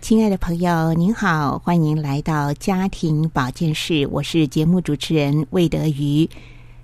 [0.00, 6.28] 亲爱的朋友，您好，欢迎来到家庭保健室，我是节目主持人魏德瑜。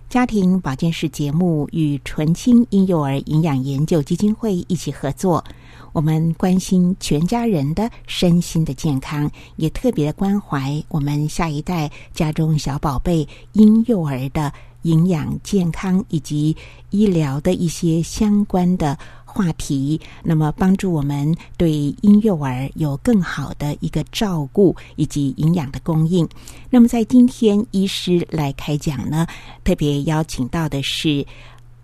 [0.09, 5.45] 家庭保健室节目与纯青婴幼儿营养研究基金会一起合作，
[5.93, 16.57] 我们关心全家人的身心的健康，也特别的关怀我们下一代家中小宝贝婴幼儿的营养健康以及
[16.89, 18.99] 医疗的一些相关的。
[19.33, 26.29] 话题，那么帮助我们对婴幼儿有更好的一个照顾以及营养的供应。
[26.69, 29.27] 那么在今天，医师来开讲呢，
[29.63, 31.25] 特别邀请到的是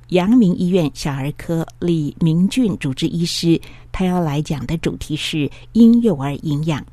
[0.09, 3.61] 阳明医院小儿科李明俊主治医师，
[3.93, 6.85] 他要来讲的主题是婴幼儿营养。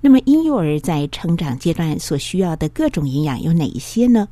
[0.00, 4.26] 那么婴幼儿在成长阶段所需要的各种营养有哪一些呢？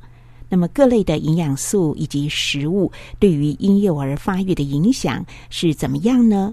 [0.51, 6.53] 那么各类的营养素以及食物对于婴幼儿发育的影响是怎么样呢？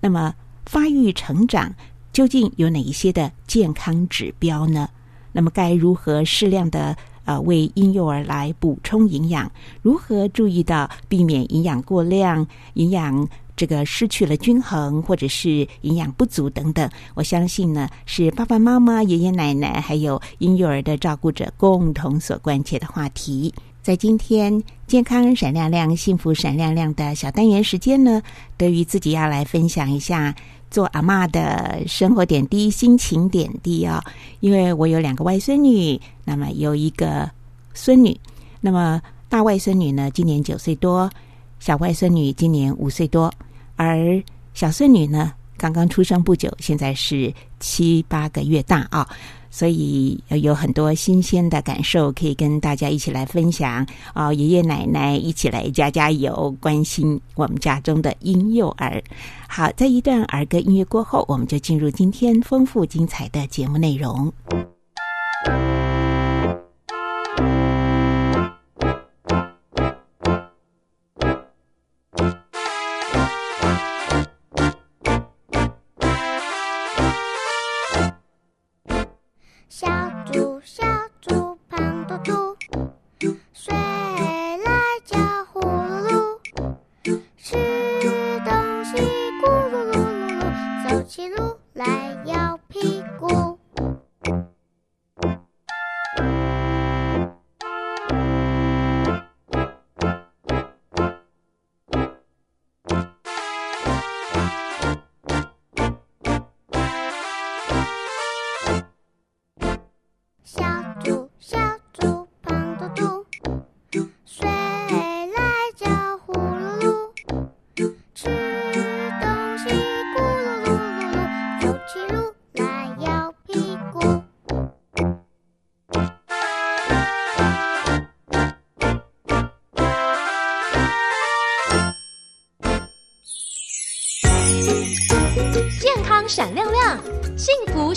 [0.00, 0.34] 那么
[0.64, 1.72] 发育成长
[2.12, 4.88] 究竟有哪一些的健康指标呢？
[5.32, 6.96] 那么该如何适量的
[7.26, 9.52] 呃为婴幼儿来补充营养？
[9.82, 13.28] 如何注意到避免营养过量、营养？
[13.56, 23.54] 这个失去了均衡，或者是营养不足等等，我相信呢是爸爸妈妈、爷爷奶奶还有婴幼儿的照顾者共同所关切的话题。
[23.80, 28.20] 在今天健康闪亮亮、幸福闪亮亮的小单元时间呢，
[28.58, 30.34] 德于自己要来分享一下
[30.70, 34.02] 做阿妈的生活点滴、心情点滴啊。
[34.40, 37.30] 因为我有两个外孙女，那么有一个
[37.74, 38.18] 孙女，
[38.60, 41.10] 那么大外孙女呢今年九岁多，
[41.58, 43.32] 小外孙女今年五岁多。
[43.76, 44.22] 而
[44.54, 49.06] 小孙女呢，刚刚出生不久，现在是七八个月大啊，
[49.56, 54.30] 所以有很多新鲜的感受可以跟大家一起来分享啊。
[54.30, 59.02] 爷爷奶奶一起来加加油，关心我们家中的婴幼儿。
[59.48, 64.30] 好，在一段儿歌音乐过后，我们就进入今天丰富精彩的节目内容。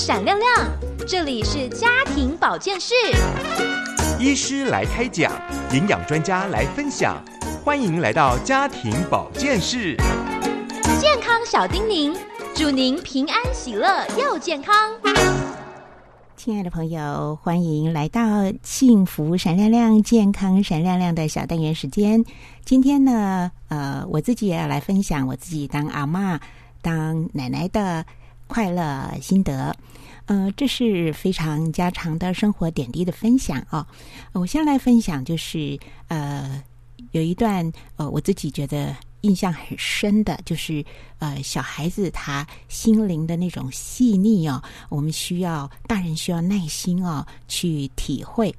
[0.09, 0.67] 闪亮亮，
[1.07, 2.95] 这里是家庭保健室。
[4.19, 5.31] 医师来开讲，
[5.71, 7.23] 营养专家来分享，
[7.63, 9.95] 欢迎来到家庭保健室。
[10.99, 12.17] 健康小叮咛，
[12.55, 14.73] 祝您平安喜乐又健康。
[16.35, 22.25] 亲爱的朋友，欢迎来到幸福闪亮亮、健康闪亮亮的小单元时间。
[22.65, 26.39] 今天呢，呃，我自己也要来分享我自己当阿妈、
[26.81, 28.03] 当奶奶的。
[28.51, 29.75] 快乐心得，
[30.29, 33.85] 呃，这是非常家常的生活点滴的分享啊。
[34.31, 35.75] 我先来分享，就是
[36.07, 36.63] 呃，
[37.13, 40.85] 有一段呃，我自己觉得印象很深的，就是
[41.17, 48.53] 呃，小孩子他心灵的那种细腻哦，我们需要大人需要耐心哦去体会。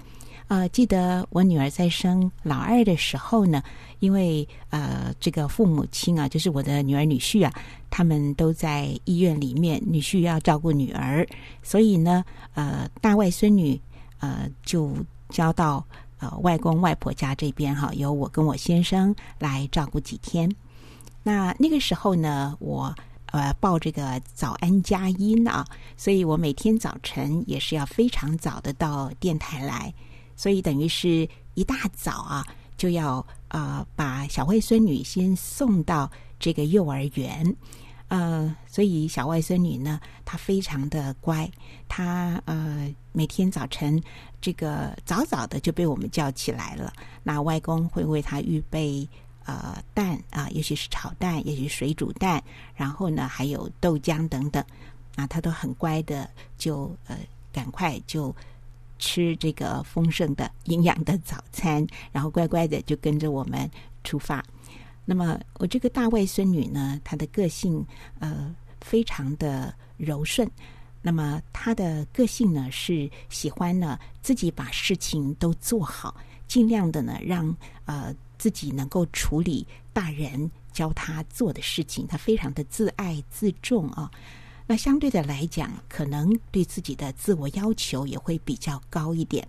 [0.51, 3.63] 呃，记得我女儿在生老二的时候呢，
[4.01, 7.55] 因为呃，这个父母亲啊，就是我的女儿女婿啊，
[7.89, 11.25] 他们都在医院里面，女婿要照顾女儿，
[11.63, 12.25] 所以呢，
[12.55, 13.81] 呃，大外孙女
[14.19, 14.93] 呃就
[15.29, 15.87] 交到
[16.19, 20.51] 呃外公外婆家这边哈，由我跟我先生来照顾几天。
[21.23, 22.93] 那那个时候呢，我。
[23.33, 25.65] 呃报这个早安佳音啊，
[25.97, 29.95] 所以我每天早晨也是要非常早的到电台来，
[30.41, 32.47] 所以等于是一大早啊
[32.79, 37.55] 就要呃把小外孙女先送到这个幼儿园。
[38.09, 41.47] 呃，所以小外孙女呢，她非常的乖，
[41.89, 44.03] 她呃每天早晨
[44.41, 46.91] 这个早早的就被我们叫起来了。
[47.23, 49.07] 那外公会为她预备
[49.45, 52.43] 呃蛋啊，尤其是炒蛋，也许水煮蛋，
[52.75, 54.65] 然后呢还有豆浆等等，
[55.17, 56.27] 啊，她都很乖的，
[56.57, 57.19] 就呃
[57.53, 58.35] 赶快就
[59.01, 63.69] 吃这个丰盛的营养的早餐，然后乖乖的就跟着我们
[64.05, 64.45] 出发。
[65.05, 67.85] 那么我这个大外孙女呢，她的个性
[68.21, 70.49] 呃非常的柔顺。
[71.03, 76.15] 那么她的个性呢是喜欢呢自己把事情都做好，
[76.47, 77.57] 尽量的呢让
[77.87, 82.07] 呃自己能够处理大人教她做的事情。
[82.07, 84.09] 她非常的自爱自重啊。
[84.71, 89.45] 那相对的来讲，可能对自己的自我要求也会比较高一点。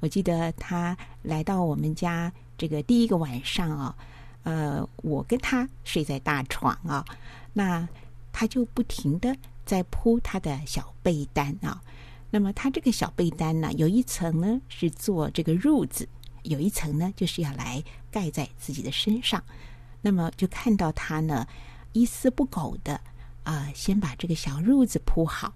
[0.00, 3.94] 我记得他来到我们家这个第一个晚上啊。
[4.44, 7.04] 呃，我跟他睡在大床啊，
[7.52, 7.86] 那
[8.32, 9.36] 他就不停的
[9.66, 11.78] 在铺他的小被单啊。
[12.30, 16.08] 那么他这个小被单呢，有一层呢是做这个褥子，
[16.44, 19.44] 有一层呢就是要来盖在自己的身上。
[20.00, 21.46] 那么就看到他呢
[21.92, 22.98] 一丝不苟的
[23.46, 25.54] 啊，先把这个小褥子铺好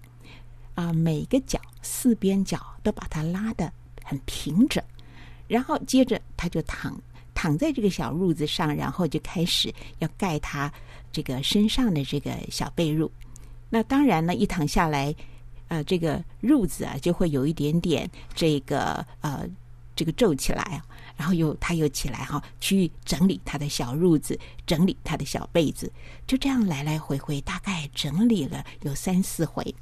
[0.75, 3.71] 啊，每个角四边角都把它拉的
[4.01, 4.81] 很平整，
[5.47, 6.97] 然后接着他就躺。
[7.33, 10.71] 躺在这个小褥子上，然后就开始要盖他
[11.11, 13.09] 这个身上的这个小被褥。
[13.69, 15.15] 那当然呢，一躺下来，
[15.67, 19.47] 呃，这个褥子啊就会有一点点这个呃
[19.95, 20.85] 这个皱起来啊。
[21.15, 25.91] 然后又他又起来哈，去整理他的小褥子，整理他的小被子，
[26.25, 29.73] 就这样来来回回，大概整理了有三四回。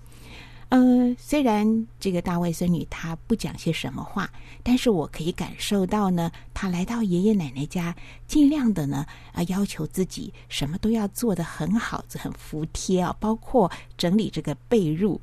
[0.69, 4.29] 呃，虽然这个大外孙女她不讲些什么话，
[4.61, 7.95] 但是我可以感受到呢，她来到爷爷奶奶家，
[8.27, 9.03] 尽量的呢
[9.33, 15.19] 啊，要求自己什么都要做得很好，很服帖啊，包括整理这个被褥。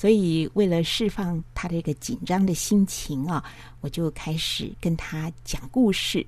[0.00, 3.44] 所以为了释放他这个紧张的心情啊，
[3.82, 6.26] 我就开始跟他讲故事。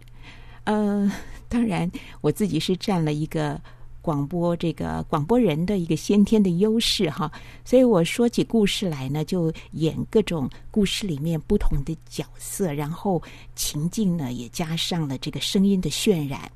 [0.64, 1.10] 呃，
[1.48, 1.90] 当然
[2.20, 3.58] 我自己是占了一个。
[4.02, 7.30] 广播这个广播人的一个先天的优势哈，
[7.64, 13.22] 所以我说起故事来呢，就演各种故事里面不同的角色，然后
[13.54, 16.50] 情境呢也加上了这个声音的渲染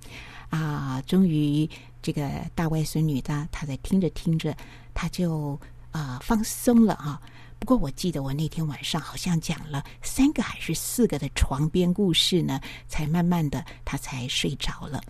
[0.51, 1.01] 啊。
[1.07, 1.71] 终于，
[2.03, 4.53] 这个大外孙女她她在听着听着，
[4.93, 5.57] 她就
[5.97, 7.21] 啊放松了啊。
[7.59, 15.03] 不过我记得我那天晚上好像讲了三个还是四个的床边故事呢，才慢慢的他才睡着了。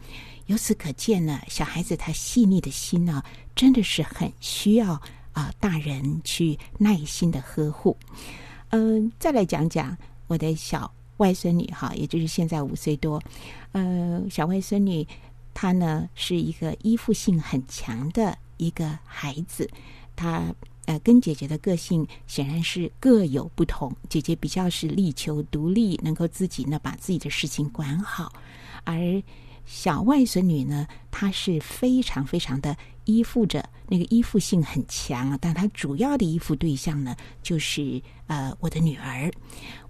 [0.47, 3.21] 由此可见呢，小孩子他细腻的心呢，
[3.57, 4.93] 真的是很需要
[5.33, 7.97] 啊大人去耐心的呵护。
[8.71, 9.97] 嗯，再来讲讲
[10.29, 13.21] 我的小外孙女哈，也就是现在五岁多。
[13.73, 15.07] 呃，小外孙女
[15.53, 19.69] 她呢是一个依附性很强的一个孩子，
[20.15, 20.45] 她
[20.87, 23.95] 呃跟姐姐的个性显然是各有不同。
[24.09, 28.33] 姐姐比较是力求独立，能够自己呢把自己的事情管好，
[28.85, 29.23] 而
[29.67, 35.37] 小外孙女呢，她是非常非常的依附着，那个依附性很强。
[35.41, 39.29] 但她主要的依附对象呢，就是呃我的女儿。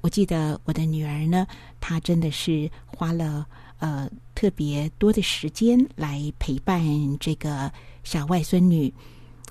[0.00, 1.46] 我记得我的女儿呢，
[1.78, 3.46] 她真的是花了
[3.78, 6.82] 呃特别多的时间来陪伴
[7.18, 7.70] 这个
[8.02, 8.90] 小外孙女。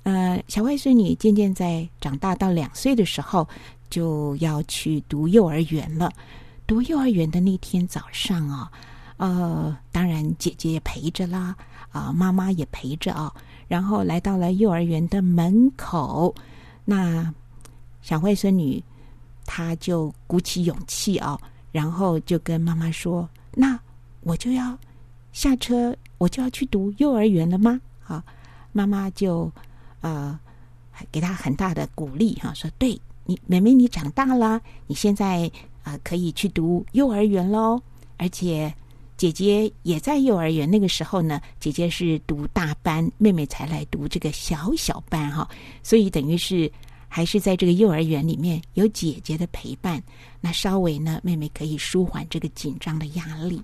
[0.06, 3.48] 呃，小外孙女渐渐在长大到两岁的时候，
[3.90, 6.12] 就要去读幼儿园了。
[6.68, 8.72] 读幼儿园的那天早上啊。
[9.18, 11.56] 呃，当然，姐姐也陪着啦，
[11.92, 13.34] 啊，妈妈也陪着啊。
[13.68, 16.36] 然后来到了幼儿园的门口，
[16.84, 17.34] 那
[18.04, 18.84] 小外孙女
[19.44, 21.40] 她就鼓起勇气啊，
[21.72, 23.80] 然后就跟妈妈说：“那
[24.22, 24.78] 我就要
[25.34, 28.24] 下车，我就要去读幼儿园了吗？”啊，
[28.72, 29.52] 妈妈就
[30.06, 30.40] 呃
[31.12, 35.50] 给他很大的鼓励哈，说：“对你，妹妹，你长大了，你现在
[35.84, 37.82] 啊可以去读幼儿园喽，
[38.18, 38.74] 而且。”
[39.18, 45.50] 姐姐也在幼儿园，那个时候呢，姐姐是读大班，妹妹才来读这个小小班哈，
[45.82, 46.70] 所以等于是
[47.08, 50.04] 还是在这个幼儿园里面有姐姐的陪伴，
[50.42, 53.62] 那稍微呢，妹妹可以舒缓这个紧张的压力。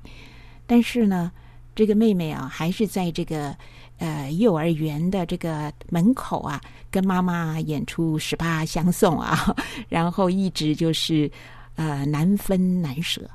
[0.66, 1.30] 但是呢，
[1.76, 3.54] 这个妹妹啊，还是在这个
[4.02, 9.56] 呃幼儿园的这个门口啊，跟妈妈演出十八相送啊，
[9.88, 11.30] 然后一直就是
[11.76, 13.30] 呃难分难舍。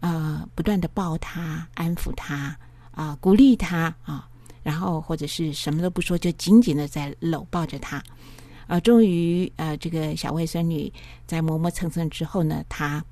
[0.00, 2.54] 呃，不断的抱他，安抚他，
[2.90, 4.28] 啊，鼓励他啊，
[4.62, 8.02] 然后或者是什么都不说，就紧紧的在搂抱着他。
[8.66, 10.92] 啊，终于呃，这个小外孙女
[11.26, 13.02] 在磨磨蹭蹭之后呢，她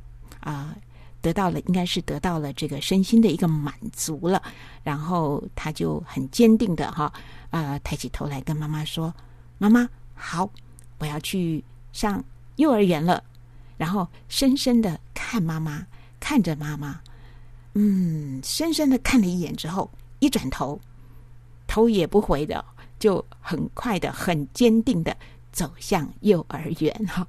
[0.41, 0.77] 啊
[1.23, 4.43] 得到了，应该是得到了这个身心的一个满足了。
[4.83, 7.11] 然后他就很坚定的哈
[7.51, 9.15] 啊抬起头来跟妈妈说
[9.57, 10.51] ：“妈妈好，
[10.99, 12.23] 我要去上
[12.57, 13.23] 幼儿园了。”
[13.79, 15.87] 然后深深的看妈妈，
[16.21, 17.01] 看着妈妈，
[17.75, 20.79] 嗯，深深的看了一眼之后，一转头，
[21.67, 22.65] 头也不回的，
[22.99, 25.17] 就很快的、很坚定的
[25.51, 26.93] 走向幼儿园。
[27.07, 27.27] 哈，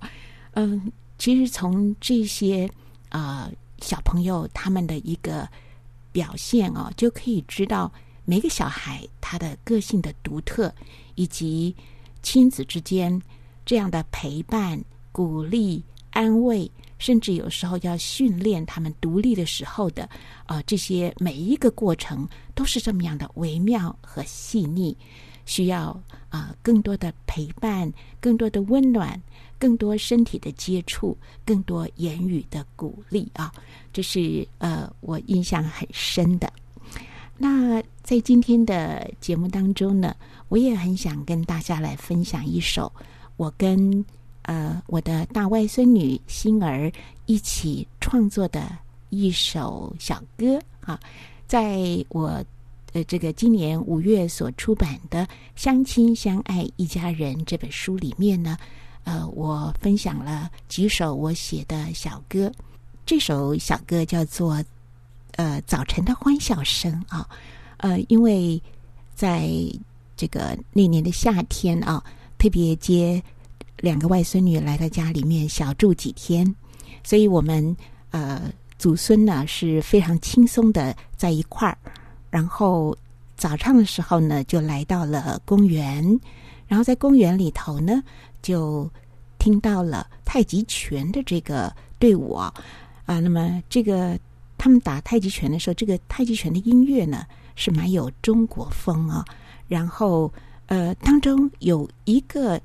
[0.53, 2.69] 嗯，其实从这些
[3.09, 3.50] 啊
[3.84, 5.48] 小朋友他们的一个
[6.12, 7.92] 表现哦，就可以知道
[8.25, 10.74] 每个小孩他的个性的独特，
[11.16, 11.75] 以及
[12.22, 13.22] 亲子之间
[13.66, 16.72] 这样的陪伴、鼓励、安慰。
[17.00, 20.10] 甚至有时候要训练他们独立的时候的，
[20.46, 22.25] 呃，这些每一个过程
[22.56, 24.96] 都是这么样的微妙和细腻，
[25.46, 29.22] 需要啊更多的陪伴，更多的温暖，
[29.63, 33.50] 更多身体的接触，更多言语的鼓励啊，
[33.93, 36.51] 这是呃我印象很深的。
[37.38, 40.13] 那在今天的节目当中呢，
[40.50, 42.91] 我也很想跟大家来分享一首
[43.38, 44.03] 我跟。
[44.46, 46.91] 呃，我的大外孙女心儿
[47.27, 48.77] 一起创作的
[49.10, 51.00] 一首小歌啊，
[51.48, 51.79] 在
[52.10, 52.43] 我
[52.91, 55.24] 呃这个今年五月所出版的
[55.55, 58.58] 《相亲相爱一家人》这本书里面呢，
[59.03, 62.51] 呃，我分享了几首我写的小歌。
[63.05, 64.55] 这首小歌叫做
[65.36, 67.27] 《呃早晨的欢笑声》啊，
[67.77, 68.62] 呃，因为
[69.13, 69.50] 在
[70.15, 72.03] 这个那年的夏天啊，
[72.38, 73.22] 特别接。
[73.77, 76.55] 两个外孙女来到家里面小住几天，
[77.03, 77.75] 所以我们
[78.12, 78.43] 呃
[78.77, 81.77] 祖孙呢是非常轻松的在一块儿。
[82.29, 82.98] 然后
[83.36, 86.17] 早上的时候呢，就来到了公园，
[86.65, 88.01] 然后在公园里头呢，
[88.43, 88.88] 就
[89.39, 92.53] 听到了太极拳的这个队伍啊。
[93.07, 94.19] 啊，那么这个
[94.59, 99.25] 他们打太极拳的时候，这个太极拳的音乐呢是蛮有中国风啊。
[99.67, 100.31] 然后
[100.67, 102.62] 呃，当中有一个。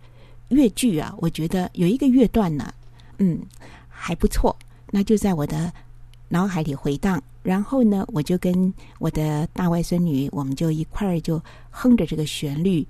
[0.50, 2.73] 越剧啊，我觉得有一个乐段呢，
[3.18, 3.38] 嗯，
[3.87, 4.56] 还不错。
[4.90, 5.70] 那就在我的
[6.26, 12.82] 脑海里回荡，然后呢，我就跟我的大外孙女，我们就一块儿就哼着这个旋律，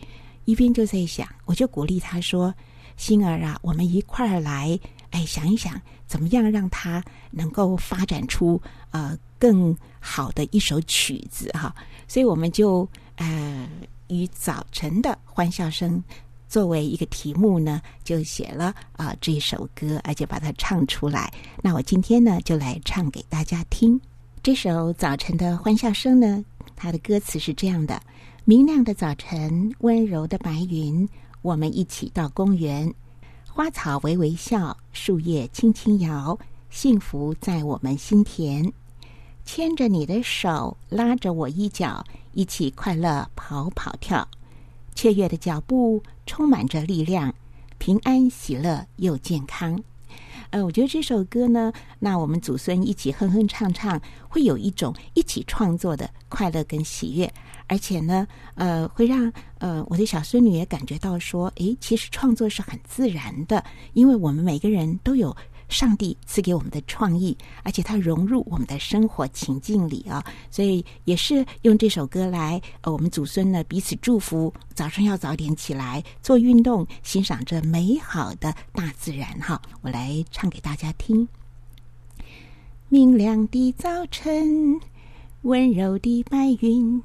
[0.45, 2.55] 一边就在想，我就鼓励她说
[2.99, 4.79] ：“星儿啊，我们一块儿来，
[5.13, 11.75] 哎，想一想，怎么样让它能够发展出呃更好的一首曲子哈。”
[12.07, 12.87] 所以我们就
[13.17, 13.67] 呃
[14.09, 16.05] 以早晨的欢笑声。
[16.49, 21.31] 作为一个题目呢，就写了啊这首歌，而且把它唱出来。
[21.63, 24.01] 那我今天呢，就来唱给大家听。
[24.43, 26.43] 这首《早晨的欢笑声》呢，
[26.75, 28.01] 它的歌词是这样的：
[28.47, 31.07] 明亮的早晨，温柔的白云，
[31.49, 32.93] 我们一起到公园，
[33.51, 36.39] 花草微微笑，树叶轻轻摇，
[36.69, 38.71] 幸福在我们心田。
[39.47, 44.29] 牵着你的手，拉着我衣角，一起快乐跑跑跳。
[44.95, 47.35] 雀跃的脚步充满着力量，
[47.79, 49.83] 平安喜乐又健康。
[50.51, 57.33] 呃，我觉得这首歌呢，那我们祖孙一起哼哼唱唱，会有一种一起创作的快乐跟喜悦，
[57.67, 63.63] 而且呢，呃，会让呃我的小孙女也感觉到说，诶，其实创作是很自然的，
[63.93, 65.37] 因为我们每个人都有。
[65.69, 79.61] 上帝赐给我们的创意，而且它融入我们的生活情境里啊，所以也是用这首歌来，呃，我们祖孙呢彼此祝福，早上要早点起来做运动，欣赏这美好的大自然哈。
[79.83, 81.29] 我来唱给大家听：
[82.89, 84.81] 明亮的早晨，
[85.43, 87.03] 温柔的白云，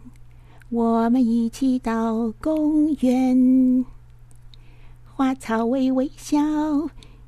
[0.70, 3.86] 我们一起到公园，
[5.14, 6.40] 花草微微笑。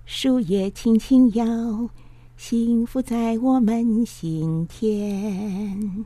[0.05, 1.89] 树叶轻轻摇，
[2.37, 6.05] 幸福在我们心田。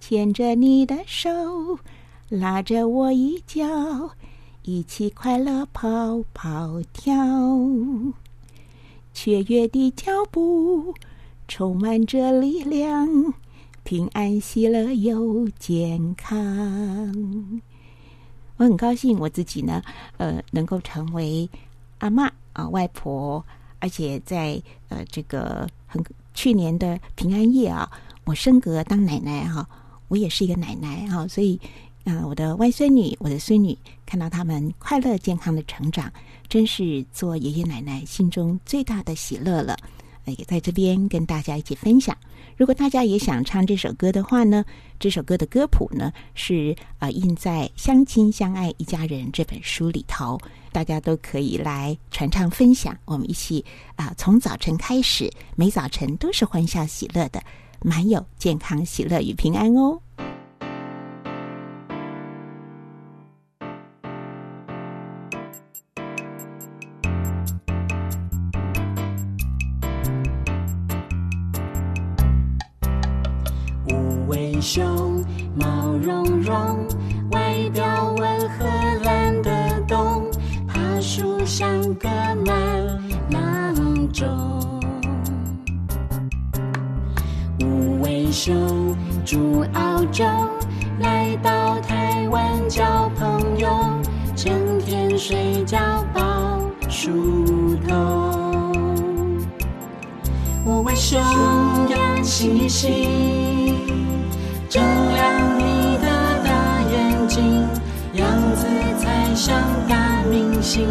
[0.00, 1.30] 牵着你的手，
[2.28, 3.66] 拉着我一脚，
[4.64, 7.14] 一起快乐跑跑跳。
[9.14, 10.92] 雀跃的脚步，
[11.46, 13.08] 充满着力量，
[13.84, 17.62] 平安喜乐又健康。
[18.56, 19.80] 我很高兴我自己呢，
[20.16, 21.48] 呃，能够成为
[21.98, 22.30] 阿妈。
[22.56, 23.44] 啊，外婆，
[23.80, 27.86] 而且在呃这个很去年的平安夜啊，
[28.24, 29.68] 我升格当奶奶哈，
[30.08, 31.60] 我也是一个奶奶哈，所以
[32.04, 33.76] 啊，我的外孙女、我的孙女
[34.06, 36.10] 看到他们快乐健康的成长，
[36.48, 39.76] 真是做爷爷奶奶心中最大的喜乐了。
[40.34, 42.16] 也在这边跟大家一起分享。
[42.56, 44.64] 如果大家也想唱这首歌的话呢，
[44.98, 50.38] 这首歌的歌谱呢是呃印在《相亲相爱一家人》这本书里头，
[50.72, 52.96] 大家都可以来传唱分享。
[53.04, 53.64] 我们一起
[53.96, 57.42] 啊，从早晨开始，每早晨都是欢笑喜乐的，
[57.82, 60.00] 满有健康、喜乐与平安哦。
[74.60, 76.86] 熊毛茸茸，
[77.30, 78.64] 外表温和
[79.04, 80.30] 懒得动，
[80.66, 82.08] 爬树像个
[82.44, 82.54] 慢
[83.30, 84.26] 郎中。
[87.60, 90.24] 五尾熊住澳洲，
[91.00, 93.68] 来到台湾交朋友，
[94.34, 95.78] 整天睡觉
[96.14, 97.94] 抱树头。
[100.64, 103.65] 五尾熊呀，嘻嘻。
[104.76, 106.06] 睁亮你的
[106.44, 107.66] 大眼睛，
[108.12, 108.66] 样子
[108.98, 110.86] 才像大明星。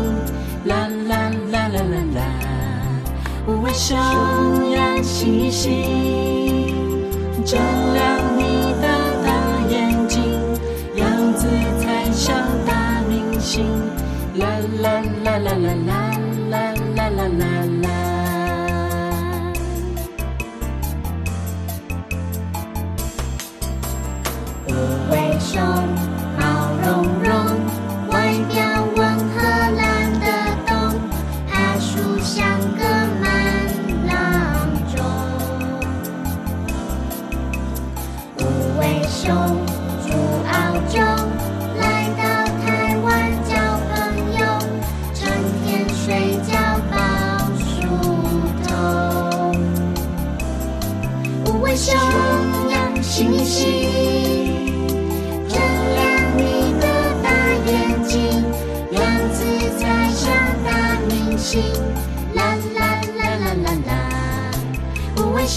[0.63, 2.19] 啦啦啦啦啦啦，
[3.45, 3.95] 无尾熊
[4.71, 6.73] 呀嘻嘻。
[7.45, 7.61] 睁
[7.93, 8.87] 亮你的
[9.23, 9.29] 大
[9.69, 10.19] 眼睛，
[10.95, 11.47] 样子
[11.79, 13.67] 才像大明星。
[14.33, 14.47] 啦
[14.81, 16.14] 啦啦啦啦啦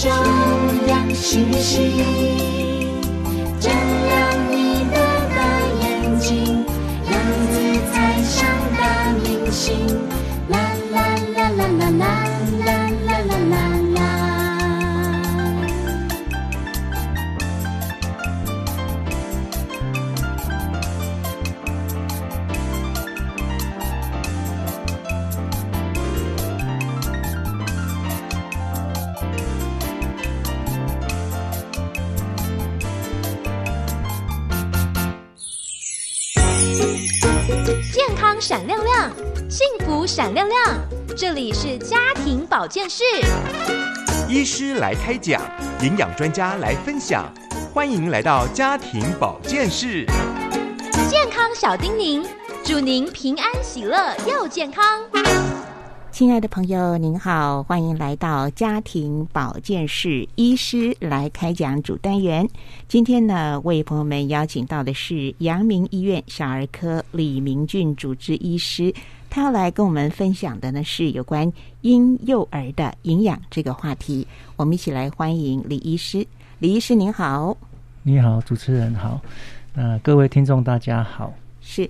[0.00, 0.08] 就
[0.86, 2.37] 让星星。
[40.18, 40.58] 闪亮亮。
[41.16, 43.04] 这里是家庭保健室，
[44.28, 45.40] 医师来开讲，
[45.80, 47.32] 营养专家来分享，
[47.72, 50.04] 欢迎来到家庭保健室。
[51.08, 52.26] 健康小叮咛，
[52.64, 54.84] 祝您平安喜乐又健康。
[56.10, 62.44] 亲爱的朋友，您好，欢迎来到家庭保健室，医师来开讲主单元。
[62.88, 68.92] 今天呢，为朋友们邀请到的是阳明医院小儿科李明俊主治医师，
[69.30, 74.26] 他要来跟我们分享的呢是有关婴幼儿的营养这个话题。
[74.56, 76.26] 我们一起来欢迎李医师。
[76.58, 77.56] 李医师您好，
[78.02, 79.20] 你好，主持人好，
[79.74, 81.88] 那各位听众大家好，是。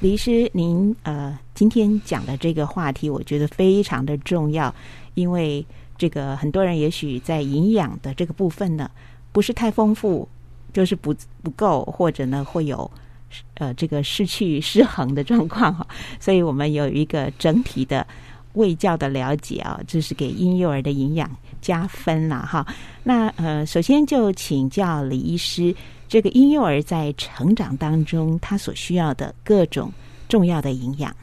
[0.00, 4.72] 李医师，您呃今天讲的这个话题，我觉得非常的重要，
[5.14, 5.64] 因为
[5.96, 8.88] 这个很多人也许在营养的这个部分呢，
[9.32, 10.28] 不是太丰富，
[10.72, 12.88] 就是不不够，或者呢会有
[13.54, 15.86] 呃这个失去失衡的状况哈，
[16.18, 18.06] 所以我们有一个整体的
[18.54, 22.66] 卫教的了解啊，这是给婴幼儿的营养加分了哈。
[23.02, 25.74] 那呃，首先就请教李医师。
[26.08, 29.92] 这个婴幼儿在成长当中，他所需要的各种
[30.26, 31.14] 重要的营养。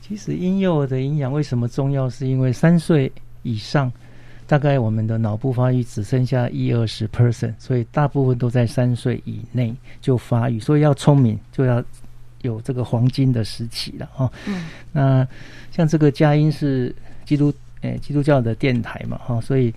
[0.00, 2.08] 其实婴幼儿的营养为什么重要？
[2.08, 3.92] 是因为三岁以上，
[4.48, 10.58] 大概我们的脑部发育只剩下一二十 percent，所以大部分都在三岁以内就发育。
[10.58, 11.84] 所以要聪明，就要
[12.40, 14.32] 有这个黄金的时期了哈。
[14.46, 14.64] 嗯。
[14.90, 15.28] 那
[15.70, 16.94] 像这个佳音是
[17.26, 19.74] 基督诶基督教的电台嘛哈，所以。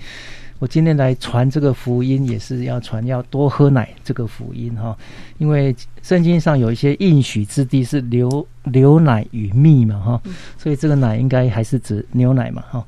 [0.60, 4.96] 我今天来传这个福音，也是要传要多喝奶这个福音哈，
[5.40, 10.22] 因为圣经上有一些应许之地是流流奶与蜜嘛哈，
[10.60, 12.86] 所以这个奶应该还是指牛奶嘛哈，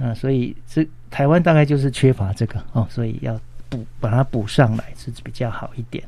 [0.00, 3.36] 啊，所以这台湾大概就是缺乏这个哦，所以要
[3.68, 6.04] 补把它补上来是比较好一点。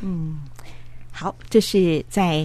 [0.00, 0.36] 嗯，
[1.12, 2.44] 好，这是在。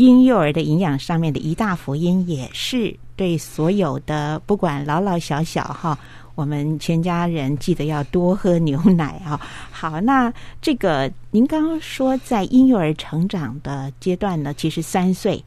[0.00, 5.98] 婴幼儿的营养上面的一大福音，也是对所有的不管老老小小哈，
[6.34, 9.38] 我们全家人记得要多喝牛奶啊。
[9.70, 10.32] 好，那
[10.62, 15.44] 这个您刚刚说在婴幼儿成长的阶段呢，其实三岁。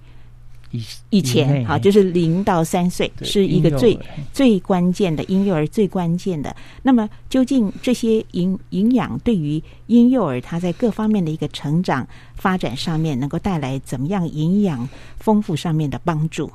[0.74, 3.98] 以以前好，就是零到三岁是一个最
[4.34, 6.54] 最关键的婴幼儿最关键的。
[6.82, 16.52] 那么，究竟这些营营养对于婴幼儿他在各方面的一个成长发展上面，能够带来怎么样营养丰富上面的帮助？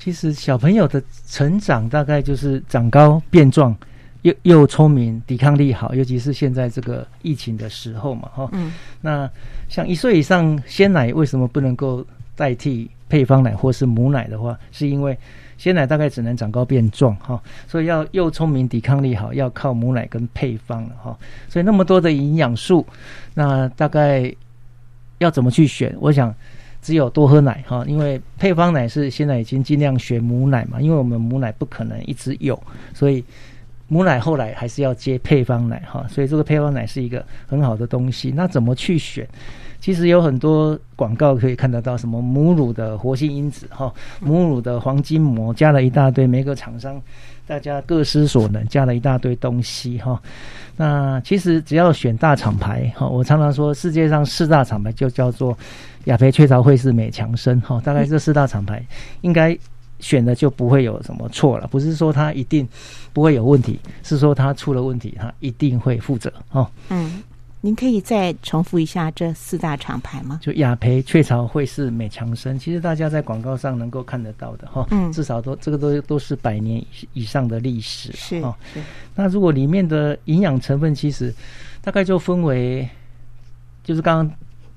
[0.00, 3.76] 其实小朋友的成长大概就是长高变壮，
[4.22, 8.48] 又又聪明，抵抗力好，尤其是现在这个疫情的时候嘛，哈。
[8.52, 8.72] 嗯。
[9.00, 9.30] 那
[9.68, 12.90] 像一岁以上鲜奶为什么不能够代替？
[13.08, 15.16] 配方奶或是母奶的话，是因为
[15.56, 21.18] 鲜奶大概只能长高变壮哈，所以要又聪明抵抗力好，要靠母奶跟配方了哈。
[21.48, 22.86] 所以那么多的营养素，
[23.34, 24.32] 那大概
[25.18, 25.92] 要怎么去选？
[25.98, 26.32] 我想
[26.80, 32.62] 只有多喝奶哈，因为配方奶是现在已经尽量选母奶嘛，因为我们母奶不可能一直有，
[32.94, 33.24] 所以
[33.88, 36.06] 母奶后来还是要接配方奶哈。
[36.08, 38.30] 所以这个配方奶是一个很好的东西。
[38.30, 39.26] 那怎么去选？
[39.80, 47.00] 其实有很多广告可以看得到，什么母乳的活性因子哈，母乳的黄金膜，加了一大堆，每个厂商
[47.46, 50.20] 大家各施所能，加了一大堆东西哈。
[50.76, 55.56] 那其实只要选大厂牌哈，我常常说世界上四大厂牌就叫做
[56.04, 58.84] 雅培、雀巢、惠氏、美强生哈，大概这四大厂牌
[59.20, 59.56] 应该
[60.00, 61.66] 选的就不会有什么错了。
[61.68, 62.68] 不是说它一定
[63.12, 66.66] 不会有问题，是说它出了问题，它一定会负责哦。
[66.90, 67.22] 嗯。
[67.60, 70.38] 您可以再重复一下这四大厂牌吗？
[70.40, 78.54] 就雅培、雀巢、惠氏、美强生，其实大家在广告上能够看得到的哈，嗯，至少都这个都都是百年以以上的历史是哦。
[79.16, 81.34] 那如果里面的营养成分，其实
[81.82, 82.88] 大概就分为，
[83.82, 84.36] 就是刚刚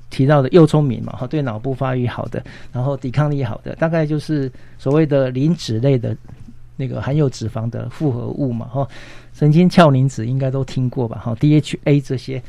[0.10, 6.18] 提到的幼聪明嘛，哈，对脑部发育好的，然后抵抗力好的，大概就是所谓的磷脂类的
[6.78, 8.88] 那个含有脂肪的复合物嘛，哈。
[9.42, 11.18] 神经鞘磷脂应该都听过吧？
[11.18, 12.40] 哈，DHA 这些，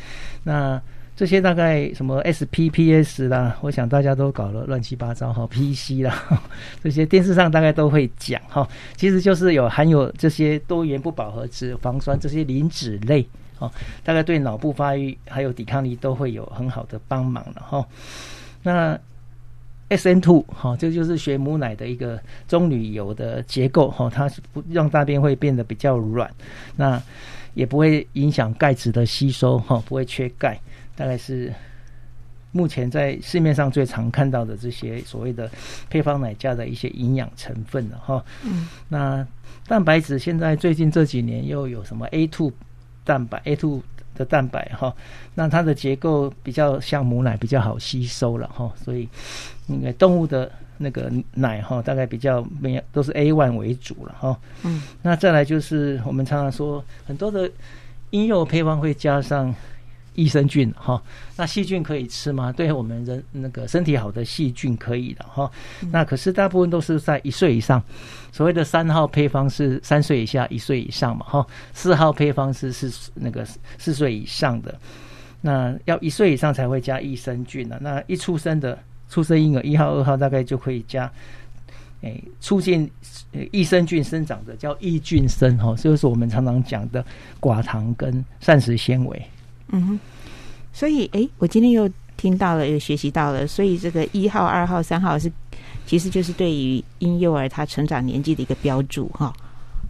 [0.42, 0.78] 那
[1.16, 6.42] 这些大概什么 SPPS 啦，我想大家都搞了乱七八糟哈，PC 啦，
[6.84, 8.68] 这些电视上大概都会讲哈。
[8.94, 13.26] 其实就是有含有这些多元不饱和脂肪酸这些磷脂类，
[13.58, 13.72] 哦，
[14.04, 17.86] 大概对脑部发育还有抵抗力都会有很好的帮忙了哈。
[18.62, 19.00] 那
[19.96, 26.30] S N two 哈，这就是学母奶的一个棕榈油的结构哈，它是不让大便会变得比较软，
[26.76, 27.00] 那
[27.52, 30.58] 也不会影响钙质的吸收哈，不会缺钙。
[30.96, 31.52] 大概是
[32.52, 35.50] 目前在市面上最常看到的这些所谓的
[35.90, 38.24] 配方奶加的一些营养成分了哈。
[38.44, 39.26] 嗯，那
[39.66, 42.50] 蛋白质现在最近这几年又有什么 A two
[43.04, 43.82] 蛋白 A two。
[44.14, 44.94] 的蛋白哈，
[45.34, 49.08] 那它的结构比较像母奶，比较好吸收了哈，所以
[49.66, 54.38] 那个动物的那个奶哈，大概比较没有都是 A one 为主了哈。
[54.64, 57.50] 嗯，那再来就是我们常常说很多的
[58.10, 59.54] 婴幼配方会加上。
[60.14, 61.02] 益生菌哈，
[61.36, 62.52] 那细菌可以吃吗？
[62.52, 65.50] 对我们人那个身体好的细菌可以的哈。
[65.90, 67.82] 那可是大部分都是在一岁以上，
[68.30, 71.46] 所谓的三号配方是三岁以下一岁以上嘛哈。
[71.72, 73.46] 四号配方是是那个
[73.78, 74.78] 四岁以上的，
[75.40, 77.78] 那要一岁以上才会加益生菌呢。
[77.80, 81.10] 那一出生的出生婴儿一号二号大概就可以加，
[82.02, 82.90] 哎，促进
[83.50, 87.04] 益生菌生长的叫益菌生哈，就是我们常常讲的
[87.40, 89.22] 寡糖跟膳食纤维。
[89.72, 90.00] 嗯哼，
[90.72, 93.46] 所以哎，我今天又听到了，又学习到了。
[93.46, 95.30] 所以这个一号、二号、三号是，
[95.86, 99.32] 其实就是对于婴幼儿他成长年纪的一个标注，哈，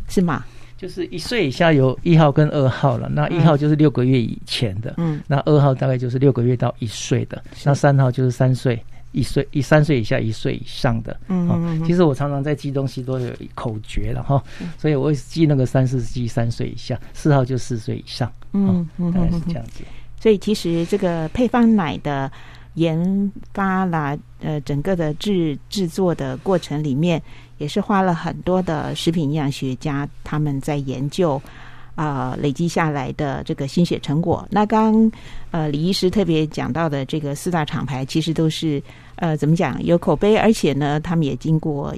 [0.08, 0.44] 是吗？
[0.78, 3.08] 就是一岁以下有一号跟二号了。
[3.08, 11.18] 那一号就是六个月以前的，嗯，那二号大概就是六个月到一岁的，那三号就是三岁、一岁、一三岁以下、一岁以上的。
[11.28, 11.84] 嗯嗯。
[11.84, 14.42] 其实我常常在记东西都有口诀了哈，
[14.76, 18.30] 所以我会记那个三是记三岁以下，四号就四岁以上。
[18.52, 19.84] 嗯嗯，大概是这样子。
[20.20, 22.30] 所以其实这个配方奶的
[22.74, 27.20] 研发啦，呃，整个的制制作的过程里面，
[27.58, 31.40] 也是花了很多的食品营养学家他们在研究
[31.94, 34.46] 啊，累积下来的这个心血成果。
[34.50, 35.10] 那刚
[35.50, 38.82] 呃李医师特别讲到的这个四大厂牌，其实都是
[39.16, 41.94] 呃怎么讲有口碑，而且呢，他们也经过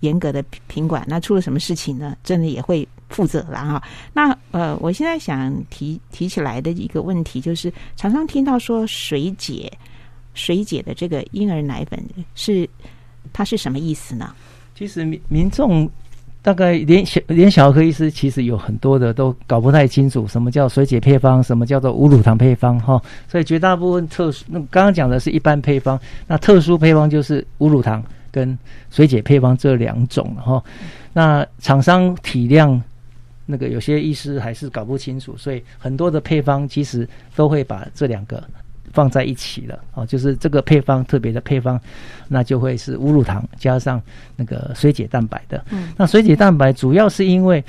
[0.00, 1.04] 严格的品管。
[1.06, 2.16] 那出了什么事情呢？
[2.22, 2.86] 真的也会。
[3.10, 9.70] 负责了哈，那呃，我现在想提提起来的一个问题就是，常常听到说水解
[10.32, 12.02] 水解的这个婴儿奶粉
[12.34, 12.68] 是
[13.32, 14.34] 它是什么意思呢？
[14.74, 15.88] 其实民民众
[16.44, 23.00] 大概连小连小儿科医师其实有很多的都搞不太清楚什么叫水解配方，什么叫做无乳糖配方哈。
[23.26, 28.56] 所以绝大部分特殊，那刚刚讲的是一般配方，那特殊配方就是无乳糖跟
[28.90, 30.62] 水解配方这两种哈。
[31.14, 32.78] 那厂商体量
[33.46, 38.44] 那个有些医师还是搞不清楚，所以很多的配方其实都会把这两个。
[38.94, 41.78] 放在一起了哦，就是这个配方特别的配方，
[42.28, 44.00] 那就会是无乳糖加上
[44.36, 45.62] 那个水解蛋白的。
[45.70, 47.62] 嗯，那水解蛋白主要是因为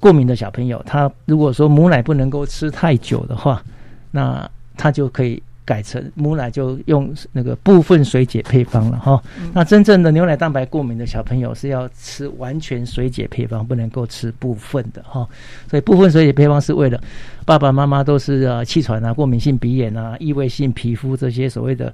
[0.00, 3.62] 过敏的小朋友，他如果说母奶不能够吃太久的话，
[4.10, 5.40] 那他就可以。
[5.64, 9.22] 改成母奶就用那个部分水解配方了哈。
[9.52, 15.28] 那真正的牛奶蛋白过敏的小朋友是要吃完全水解配方，不能够吃部分的哈。
[15.68, 17.00] 所以部分水解配方是为了
[17.44, 21.92] 爸爸妈妈都是呃气喘啊、过敏性鼻炎啊、异位性皮肤这些所谓的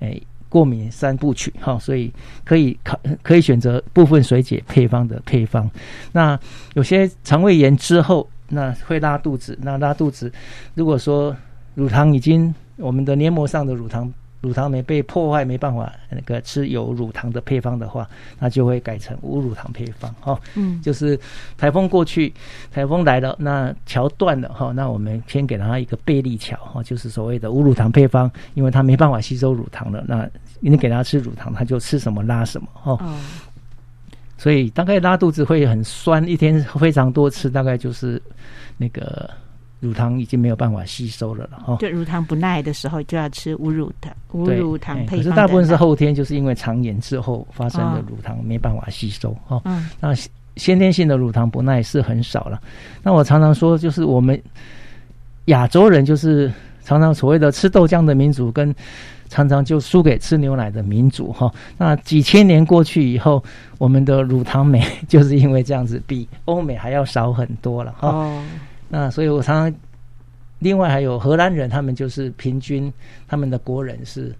[0.00, 1.76] 诶过敏三部曲哈。
[1.78, 2.12] 所以
[2.44, 5.68] 可以考可以选择部分水解配方的配方。
[6.12, 6.38] 那
[6.74, 10.30] 有些肠胃炎之后那会拉肚子，那拉肚子
[10.74, 11.34] 如果说
[11.74, 14.12] 乳糖已经我们的黏膜上的乳糖
[14.42, 18.08] 乳糖酶被破坏，没办法那个吃有乳糖的配方的话，
[18.38, 20.38] 那就会改成无乳糖配方哈。
[20.54, 21.18] 嗯，就是
[21.56, 22.32] 台风过去，
[22.70, 30.28] 台风来了，那桥断了哈，那我们先给他一个贝利桥哈，就是所谓的无乳糖配方，因为他没办法吸收乳糖了，那
[30.60, 32.92] 你给他吃乳糖，他就吃什么拉什么哈。
[32.92, 33.16] 哦。
[34.38, 38.22] 所以大概拉肚子会很酸，一天非常多次，大概就是
[38.76, 39.28] 那个。
[39.80, 41.76] 乳糖已经没有办法吸收了了哈。
[41.78, 45.18] 对，乳糖不耐的时候就要吃无乳糖无乳糖配方。
[45.18, 49.60] 可是大部分是后天，就是因为肠炎之后发生的乳糖没办法吸收哈。
[49.64, 49.88] 嗯。
[50.00, 50.14] 那
[50.56, 52.60] 先天性的乳糖不耐是很少了。
[53.02, 54.40] 那我常常说，就是我们
[55.46, 56.50] 亚洲人就是
[56.82, 58.74] 常常所谓的吃豆浆的民族，跟
[59.28, 61.52] 常常就输给吃牛奶的民族哈。
[61.76, 63.44] 那几千年过去以后，
[63.76, 68.08] 我们的乳糖酶 就是因为这样子，比欧美还要少很多了哈。
[68.08, 68.42] 哦。
[68.88, 69.80] 那所以，我常常
[70.58, 72.92] 另外还有荷兰人，他们就是平均
[73.28, 74.34] 他们的国人是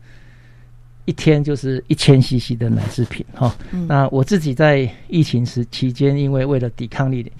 [1.04, 3.54] 一天就是一千 CC 的奶制品哈。
[3.86, 7.30] 那我自己在疫情时期间，因为为了抵抗力，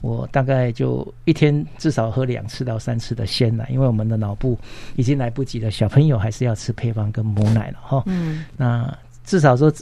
[0.00, 4.58] 我大概就一天至少喝两次到三次的鲜奶，因为我们的脑部
[4.96, 8.02] 已经来不及了，小朋友还是要吃配方跟母奶了哈。
[8.06, 8.44] 嗯。
[8.56, 8.92] 那
[9.24, 9.72] 至少说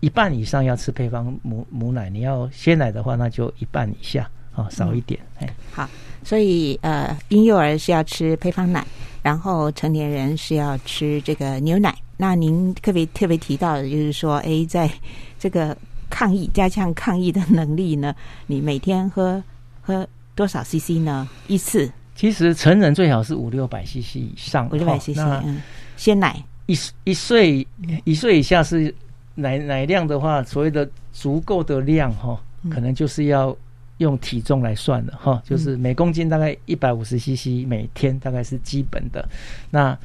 [0.00, 5.48] 一半以上要吃配方母母奶，你要鲜奶的话，那就一半以下啊，少一点哎。
[5.72, 5.88] 好。
[6.28, 8.86] 所以，呃，婴幼儿是要吃配方奶，
[9.22, 11.96] 然后成年人是要吃这个牛奶。
[12.18, 14.90] 那您特别特别提到的，就是说，哎，在
[15.38, 15.74] 这个
[16.10, 18.14] 抗疫加强抗疫的能力呢，
[18.46, 19.42] 你每天喝
[19.80, 21.26] 喝多少 CC 呢？
[21.46, 21.90] 一次？
[22.14, 25.16] 其实成人最好是五六百 CC 以上，五六百 CC。
[25.46, 25.62] 嗯，
[25.96, 27.66] 鲜奶一一岁
[28.04, 28.94] 一岁以下是
[29.34, 32.38] 奶奶量的话，所谓的足够的量哈，
[32.70, 33.56] 可能就是要。
[33.98, 39.28] 用体重来算的哈，就是每公斤大概一百五十 CC 每天大概是基本的。
[39.70, 39.96] 那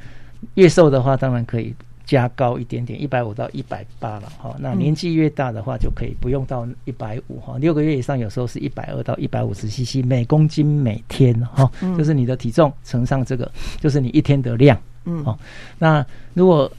[0.54, 4.54] 越瘦的话，当然可以加高一点点，一百五到一百八了哈。
[4.58, 7.56] 那年纪越大的话，就可以不用到一百五哈。
[7.58, 14.78] 六个月以上，有时候是一百二到一百五十 CC 每公斤每天哈，就是你的体重乘上这个，就是你一天的量。
[15.06, 15.38] 嗯，哦，
[15.78, 16.04] 那
[16.34, 16.70] 如果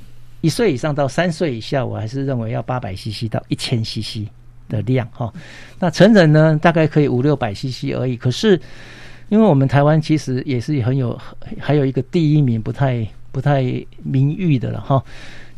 [0.42, 4.28] 一岁以上到三岁以下，我还是认为要八百 CC 到一千 CC。
[4.68, 5.32] 的量哈，
[5.80, 8.18] 那成人呢，大概可以五六百 CC 而已。
[8.18, 8.60] 可是，
[9.30, 11.20] 因为我们台湾其实也是很有，
[11.60, 13.64] 还有一个第一名不太不太
[14.04, 15.04] 名誉的了哈。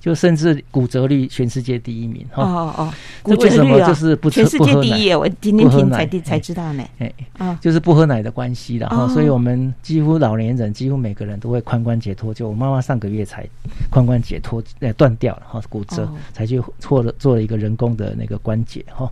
[0.07, 6.83] 就甚至骨折率全世界第一名哈哦哦，骨折率就是不全世界第一，我今天听才才知道呢。
[6.99, 12.47] 哎啊，就是不喝奶的关系了哈，所以我们几乎老年人几乎每个人都会髋关节脱臼。
[12.47, 13.45] 我妈妈上个月才
[13.91, 19.11] 髋关节脱呃断掉了哈，骨折才去做了做了一个人工的那个关节哈。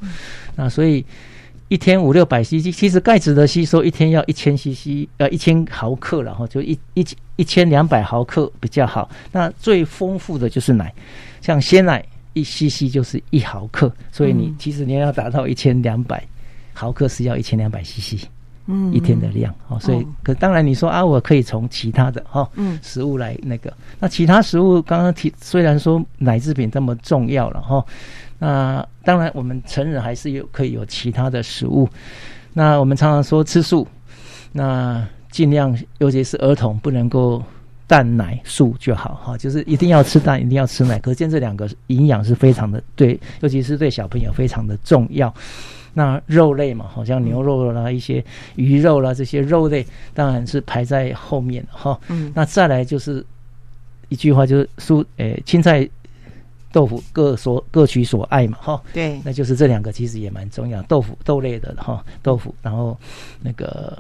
[0.56, 1.06] 那所以。
[1.68, 7.04] 一天五六百 CC，其实钙质的吸收一天要一千 CC，呃，一千毫克，然后就一一
[7.38, 9.10] 一千两百毫克比较好。
[9.32, 10.94] 那最丰富的就是奶，
[11.42, 16.24] 像鲜奶一 CC 就是一毫克，所以你其实你要达到一千两百
[16.72, 18.26] 毫克是要一千两百 CC，
[18.68, 19.80] 嗯，一天的量哦。
[19.80, 27.84] 所以，可当然你说啊，我可以从其他的哈，嗯，食物来那个，那其他食物刚刚提，虽然说奶制品这么重要了哈。
[28.38, 31.88] 那当然，我们成人还是有可以有其他的食物。
[32.54, 33.88] 那我们常常说吃素，
[34.52, 37.42] 那尽量，尤其是儿童不能够
[37.88, 41.00] 蛋奶素就好哈，就是一定要吃蛋，一定要吃奶。
[41.00, 45.34] 可见这两个营养是非常的对，尤其是对小朋友非常的重要。
[45.94, 48.24] 那肉类嘛，好像牛肉啦、一些
[48.56, 51.98] 鱼肉啦这些肉类，当然是排在后面哈。
[52.10, 52.32] 嗯。
[52.36, 53.26] 那再来就是
[54.10, 55.90] 一句话，就是蔬诶青菜。
[56.76, 58.82] 豆腐各所各取所爱嘛，哈。
[58.92, 63.00] 对，那就是这两个其实也蛮重要，豆腐豆类的哈，豆腐，然后
[63.42, 63.98] 那个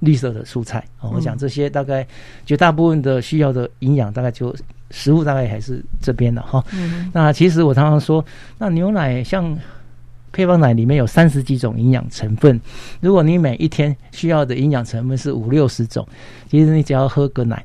[0.00, 2.06] 绿色的蔬菜，哦，我想这些大概
[2.44, 4.54] 绝大部分的需要的营养，大概就
[4.90, 6.62] 食物大概还是这边的哈。
[6.74, 8.22] 嗯那其实我常常说，
[8.58, 9.58] 那牛奶像
[10.30, 12.60] 配方奶里面有三十几种营养成分，
[13.00, 16.06] 如果你每一天需要的营养成分是五六十种，
[16.50, 17.64] 其实你只要喝个奶。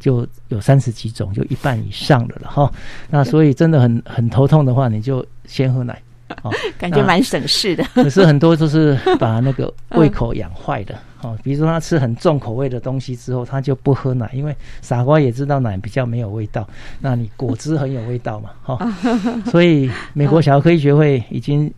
[0.00, 2.72] 就有三十几种，就一半以上的了哈。
[3.10, 6.02] 那所以真的很很头痛的话，你就先喝奶。
[6.42, 7.84] 哦， 感觉蛮省事的。
[7.92, 10.96] 可是很多都是把那个胃口养坏的。
[11.22, 16.66] 哦， 比如说他吃很重口味的东西之后，他就不喝奶，因为傻瓜也知道奶比较没有味道。
[17.00, 18.92] 那你果汁很有味道嘛，哈。
[19.50, 21.68] 所以美国小儿科医学会已经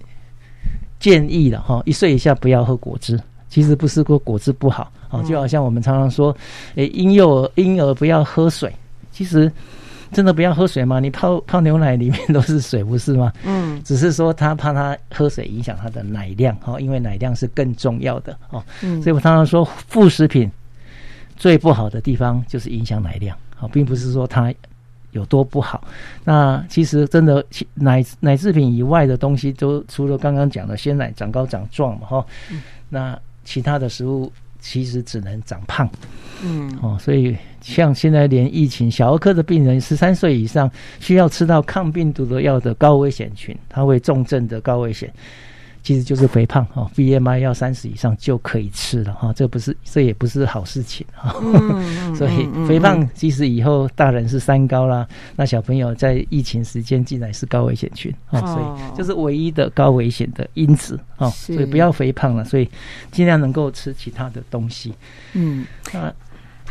[1.00, 3.18] 建议了哈，一岁以下不要喝果汁。
[3.52, 6.34] 其实不是说果汁不好，哦，就好像我们常常说，
[6.76, 8.74] 诶，婴幼儿婴儿不要喝水，
[9.10, 9.52] 其实
[10.10, 10.98] 真的不要喝水吗？
[11.00, 13.30] 你泡泡牛奶里面都是水，不是吗？
[13.44, 18.64] 嗯，只是说他怕他喝水影响他的奶量，哦，因为奶量是更重要的哦。
[18.82, 20.50] 嗯所以我常常说，副食品
[21.36, 24.50] 最不好的地方就是影响奶量，好、并不是说它
[25.10, 25.86] 有多不好。
[26.24, 32.26] 那其实真的其奶奶制品以外的东西，都除了刚刚讲的鲜奶长高长壮嘛，哈、
[32.88, 35.88] 那其他的食物其实只能长胖。
[36.44, 45.12] 嗯哦，所以像现在连疫情小儿科的病人，十三岁以上需要吃到抗病毒的药的高危险群，他会重症的高危险，
[45.82, 62.68] 其实就是肥胖哦，BMI 要三十以上就可以吃了哈、这不是这也不是好事情哈、嗯 所以肥胖即使以后大人是三高啦，那小朋友在疫情时间进来是高危险群哦，哦所以就是唯一的高危险的因子哦，所以不要肥胖了，所以
[63.10, 64.94] 尽量能够吃其他的东西。
[65.32, 65.66] 嗯。
[65.92, 66.12] 那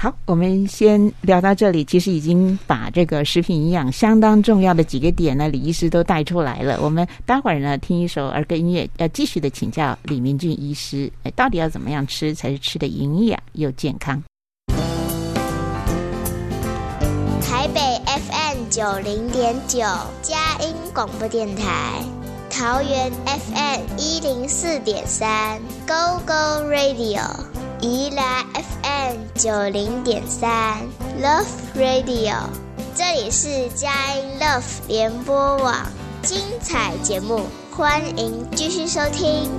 [0.01, 1.85] 好，我们先聊到这里。
[1.85, 6.79] 其实已经把这个食品营养相当重要的几个点呢，李医师都带出来了。
[6.81, 14.19] 我们待会儿呢听一首儿歌音乐，要继续的请教李明俊医师，到底要怎么样吃才是吃的营养又健康？
[17.47, 19.81] 台北 FM 九零点九，
[20.23, 22.03] 佳音广播电台；
[22.51, 27.21] 桃园 FM 一零四点三，Go Go Radio；
[27.79, 30.77] 宜兰 FM 九零点三
[31.21, 32.35] ，Love Radio。
[32.93, 35.87] 这里是佳音 Love 联播网，
[36.21, 39.49] 精彩节目，欢迎继续收听。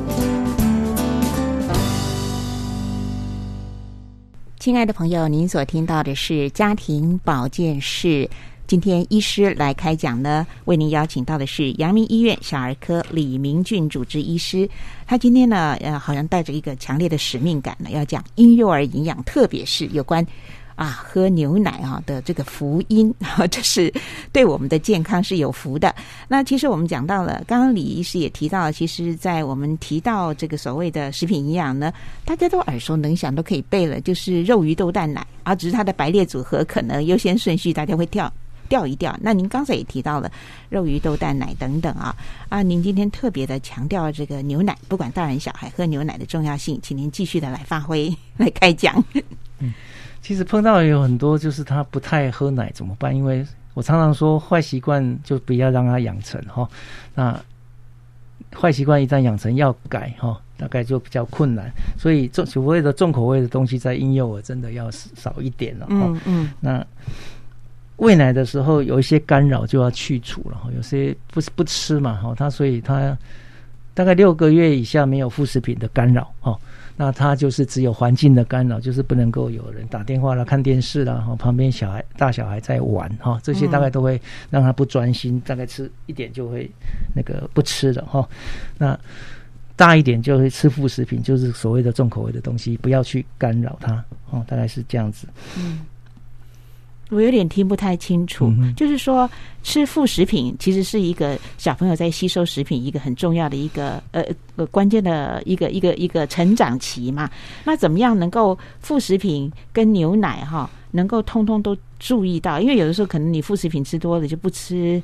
[4.60, 8.28] 亲爱的朋友，您所听到的是家庭保健室。
[8.66, 14.66] 今天医师来开讲呢，为您邀请到的是阳明医院小儿科李明俊主治医师。
[15.06, 20.26] 他今天呢，呃，好像带着一个强烈的使命感呢，要讲婴幼儿营养，特别是有关
[20.74, 23.92] 啊喝牛奶啊的这个福音啊，这是
[24.32, 25.94] 对我们的健康是有福的。
[26.26, 31.92] 那其实我们讲到了，刚刚李医师也提到了，其实，在我们提到这个所谓的食品营养呢，
[32.24, 38.32] 大家都耳熟能详，都可以背了，就是肉鱼豆蛋奶啊，只是它的排列组合可能优先顺序大家会跳。
[38.72, 39.14] 调一调。
[39.20, 40.32] 那您刚才也提到了
[40.70, 42.16] 肉鱼豆蛋奶等等啊
[42.48, 49.04] 啊，您今天特别的强调这个牛奶，不管大人小孩喝牛奶的重要性，请您继续的来发挥 来开讲。
[50.22, 53.14] 其实碰到有很多就是他不太喝奶怎么办？
[53.14, 56.66] 因为我常常说坏习惯就不要让他养成哈。
[57.14, 57.38] 那
[58.58, 61.70] 坏习惯一旦养成要改哈，大概就比较困难。
[61.98, 66.86] 所以重所谓的重口味的东西在婴幼儿真的要少一点了嗯那
[67.96, 73.16] 喂奶的时候有一些干扰就要去除了哈，有些不不吃嘛哈，他所以他
[73.94, 76.58] 大概六个月以下没有副食品的干扰哈，
[76.96, 86.70] 那他就是只有环境的干扰，就是不能够有人打电话啦、看电视啦，哈，旁边小孩大小孩在玩哈，这些大概都会让他不专心，大概吃一点就会
[87.14, 88.28] 那个不吃了哈，
[88.78, 88.98] 那。
[89.74, 95.26] 大一点就会吃副食品，就是所谓的重口味的东西，不要去干扰它哦，大概是这样子。
[95.58, 95.80] 嗯。
[97.12, 99.30] 我有点听不太清楚，嗯就是说
[99.62, 104.24] 吃副食品其实是一个小朋友在吸收食品一个很重要的一个呃
[104.56, 107.30] 呃关键的一个一个一个成长期嘛。
[107.64, 112.58] 那怎么样能够副食品跟牛奶哈能够通通都注意到？
[112.58, 115.00] 因为有的时候可能你副食品吃多了就不吃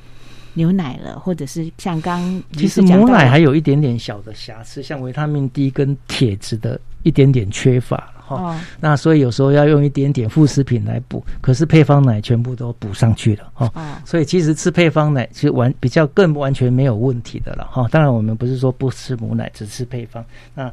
[0.55, 8.37] 牛奶了，或者是像刚其实母奶还有一点点小的瑕疵，像维他命 D 跟铁质的一点点缺乏哈。
[8.37, 13.71] 哦那所以有时候要用一点点副食品来补，可是配方奶全部都补上去了哈。
[13.75, 17.89] 哦所以其实吃配方奶其实完比较更完全没有问题的了哈。
[17.91, 20.25] 当然我们不是说不吃母奶，只吃配方。
[20.55, 20.71] 那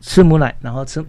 [0.00, 1.04] 吃母奶，然后吃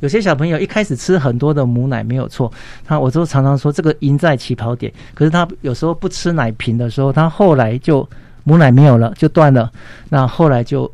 [0.00, 2.52] 有些小朋友一开始吃很多的母奶没有错，
[2.84, 8.06] 他我都常常说这个赢在起跑点，可是他有时候不吃奶瓶的时候，他后来就
[8.44, 9.70] 母奶没有了，就断了，
[10.08, 10.90] 那后来就。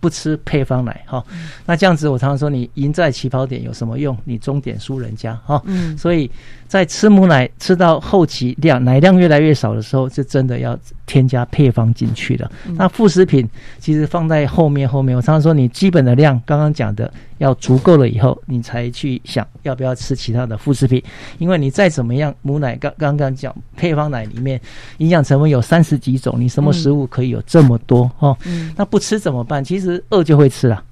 [0.00, 1.22] 不吃配方奶哈，
[1.66, 4.16] 那这样子我常常说，你赢在起跑点有什么用？
[4.24, 5.62] 你终点输人家哈。
[5.66, 6.28] 嗯，所以
[6.66, 12.50] 在吃母奶吃到后期量奶量越来越少的时候，就真的要添加配方进去了。
[12.76, 13.46] 那副食品
[13.78, 21.02] 其实放在后面后面，我常常说，你基本的量刚刚讲的要足够了以后，你才去想要不要吃其他的副食品。
[21.38, 24.60] 因为你再怎么样，母奶刚刚刚讲配方奶里面
[24.98, 28.36] 营养成分有三十几种，你什么食物可以有这么多哈？
[28.76, 29.62] 那不吃怎么办？
[29.62, 30.02] 其实。
[30.10, 30.82] 饿就会吃了，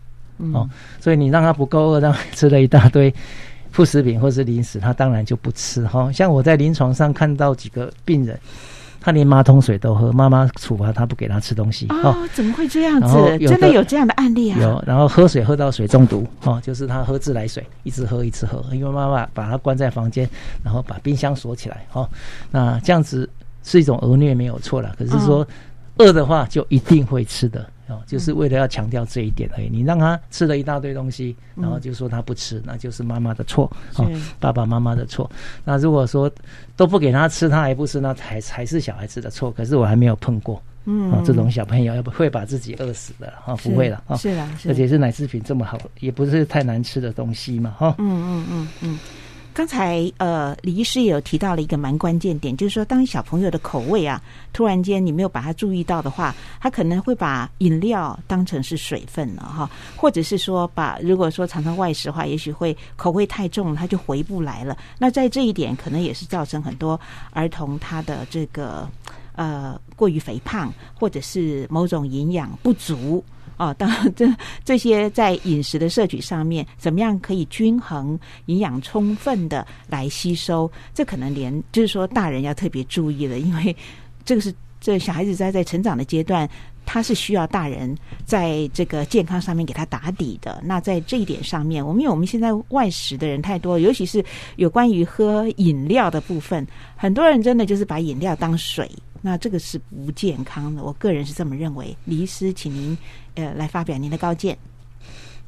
[0.53, 0.69] 哦，
[1.01, 3.13] 所以你让他不够饿，让他吃了一大堆
[3.71, 6.11] 副食品或是零食，他当然就不吃哈。
[6.13, 8.39] 像我在临床上看到几个病人，
[9.09, 13.39] 他连马桶水都喝，妈妈处罚他不给他吃东西哦，怎么会这样子？
[13.39, 14.59] 真的有这样的案例啊？
[14.61, 20.29] 有，然后喝水喝到水中毒，哦，就是他喝自来水，一直喝一直喝，因为妈妈把他关在房间，
[20.63, 22.07] 然后把冰箱锁起来，哦，
[22.51, 23.27] 那这样子
[23.63, 25.47] 是一种讹虐没有错了，可是说
[25.97, 27.67] 饿的话就一定会吃的。
[27.89, 29.69] 哦，就是为了要强调这一点而已。
[29.69, 34.07] 你让他吃了一大堆东西，然后就说他不吃，那就是妈妈的错，哦，
[34.39, 35.31] 爸爸妈妈的错。
[35.65, 36.31] 那如果说
[36.77, 39.51] 都不给他吃，他还不吃，那才才是小孩子的错。
[39.51, 43.57] 可是我还没有碰过，嗯，这种小朋友要不会把自己饿死的啊？
[43.57, 47.95] 不会了啊，是啊，而且是奶制品这么好，也不是太难吃的东西嘛，哈。
[47.99, 48.99] 嗯嗯嗯嗯。
[49.59, 64.79] 刚才呃，李医师也有提到了一个蛮关键点，就是说，当小朋友的口味啊，突然间你没有把他注意到的话，他可能会把饮料当成是水分了哈，或者是说，把如果说常常外食的话，也许会口味太重，他就回不来了。
[64.97, 66.99] 那在这一点，可能也是造成很多
[67.33, 68.89] 儿童他的这个
[69.35, 73.25] 呃过于肥胖，或者是某种营养不足。
[73.59, 74.27] 哦，当然，这
[74.65, 80.71] 这些在饮食的摄取上面，怎么样可以均衡、营养充分的来吸收？
[80.95, 83.77] 这可能连就是说大人要特别注意了，因为
[84.25, 86.49] 这个是这小孩子在在成长的阶段，
[86.87, 87.95] 他是需要大人
[88.25, 90.63] 在这个健康上面给他打底的。
[90.65, 96.65] 那在这一点上面，我们因为我们现在外食的人太多，尤其是有关于喝饮料的部分，
[96.97, 98.89] 很多人真的就是把饮料当水。
[99.21, 101.97] 那这个是不健康的，我个人是这么认为。
[102.05, 102.97] 李医师，请您
[103.35, 104.57] 呃来发表您的高见。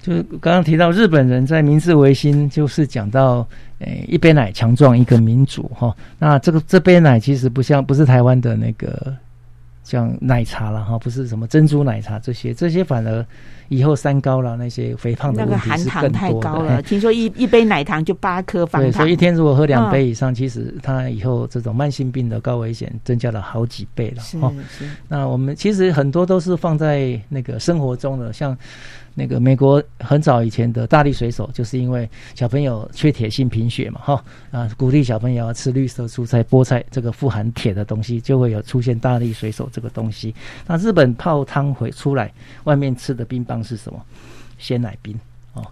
[0.03, 3.47] 就是刚刚提到日本人在明治维新，就是讲到
[3.81, 5.95] 诶一杯奶强壮一个民族哈。
[6.19, 9.17] 那这个这杯奶其实不像不是台湾的那个。
[9.91, 13.27] 像奶茶了哈，不是什么珍珠奶茶这些，这些反而
[13.67, 16.81] 以后三高了，那些肥胖的问题是更多的。
[16.83, 24.23] 听说一一杯奶糖就八颗方糖，所以一天如果喝两杯以上，其实它以后这种慢性病的高危险增加了好几倍了。
[24.23, 24.55] 是是、哦，
[25.09, 28.57] 那我们其实很多都是放在那个生活中的，像。
[29.21, 40.35] 那个美国很早以前的大力水手，就是因为小朋友缺铁性贫血嘛，哈啊，鼓励小朋友要吃绿色蔬菜、菠菜这个富含铁的东西，就会有出现大力水手这个东西。
[40.67, 42.33] 那日本泡汤回出来，
[42.65, 44.03] 外面吃的冰棒是什么？
[44.57, 45.15] 鲜奶冰
[45.53, 45.63] 哦，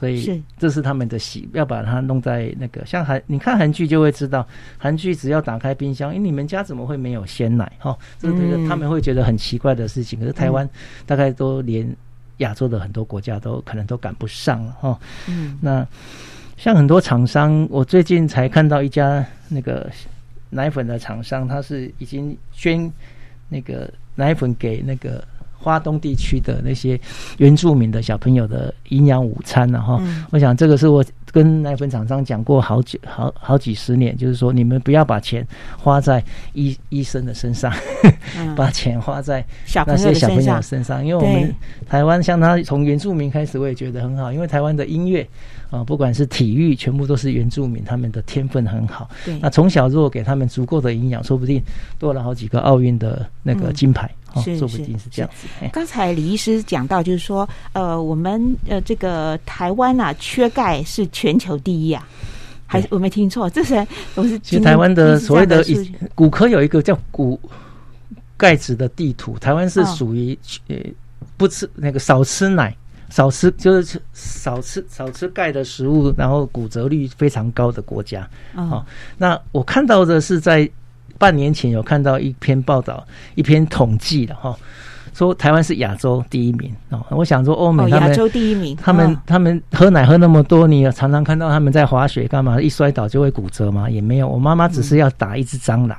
[0.00, 4.48] 所以这是他们的习，要把它弄在那个像韩，你看韩剧就会知道，
[4.78, 7.70] 韩剧只要打开冰箱，哎，你们家怎么会没有鲜奶？
[7.78, 10.18] 哈，这个他们会觉得很奇怪的事情。
[10.18, 10.66] 可是台湾
[11.04, 11.94] 大概都连。
[12.38, 14.98] 亚洲的很多国家都可能都赶不上了哈。
[15.28, 15.86] 嗯，那
[16.56, 19.90] 像很多厂商，我最近才看到一家那个
[20.50, 22.90] 奶粉的厂商，他是已经捐
[23.48, 25.22] 那个奶粉给那个
[25.58, 27.00] 华东地区的那些
[27.38, 30.00] 原住民的小朋友的营养午餐了哈。
[30.30, 31.04] 我想这个是我。
[31.32, 35.44] 跟奶粉厂商讲过好几好好几十年，就是说你们不要把钱
[35.76, 37.72] 花在医医生的身上，
[38.54, 39.44] 把钱花在
[39.84, 41.04] 那些小朋友身上。
[41.04, 41.52] 因为我们
[41.88, 44.32] 台湾像他从原住民开始，我也觉得很好。
[44.32, 45.28] 因为台湾的音乐
[45.70, 49.10] 啊，不管是体育，全部都是原住民，他们的天分很好。
[49.24, 51.60] 对那从小如果给他们足够的营养，说不定
[51.98, 54.08] 多了好几个奥运的那个金牌。
[54.42, 55.46] 是，说不定是这样子。
[55.72, 62.06] 刚才李医师讲到，就是说，呃，我们呃，这个台湾啊，缺钙是全球第一啊，
[62.66, 63.48] 还是我没听错？
[63.50, 63.74] 这是
[64.14, 64.38] 我是。
[64.40, 65.64] 其实台湾的所谓的
[66.14, 67.38] 骨科有一个叫骨
[68.36, 70.76] 钙质的地图，台湾是属于呃
[71.36, 72.76] 不吃那个少吃奶，
[73.10, 78.28] 少吃就是少吃少吃钙的食物，然后骨折率非常高的国家。
[78.54, 78.84] 哦，
[79.16, 80.70] 那我看到的是在。
[81.18, 83.04] 半年前有看到一篇报道，
[83.34, 84.56] 一篇统计的哈，
[85.12, 87.04] 说台湾是亚洲第一名哦。
[87.10, 92.60] 我想说欧美他们亚洲第一名，他们他们喝奶喝那么多，你常常看到他们在滑雪干嘛？
[92.60, 93.88] 一摔倒就会骨折吗？
[93.88, 94.28] 也没有。
[94.28, 95.96] 我妈妈只是要打一只蟑螂，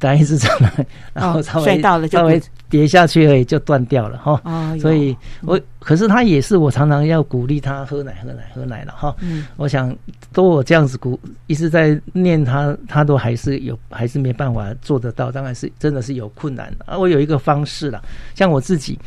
[0.00, 4.40] 单一直长来，然后哦稍微、摔到了就稍微跌下去而已，就断掉了哈。
[4.44, 9.14] 哦，所以我可是他也是我常常要鼓励他喝奶喝奶喝奶了哈。
[9.20, 9.94] 嗯我想
[10.32, 16.96] 都我这样子鼓一直在念他，他都还是有还是没办法做得到，当然是真的是有困难啊。
[16.96, 18.02] 我有一个方式啦，
[18.34, 18.98] 像我自己，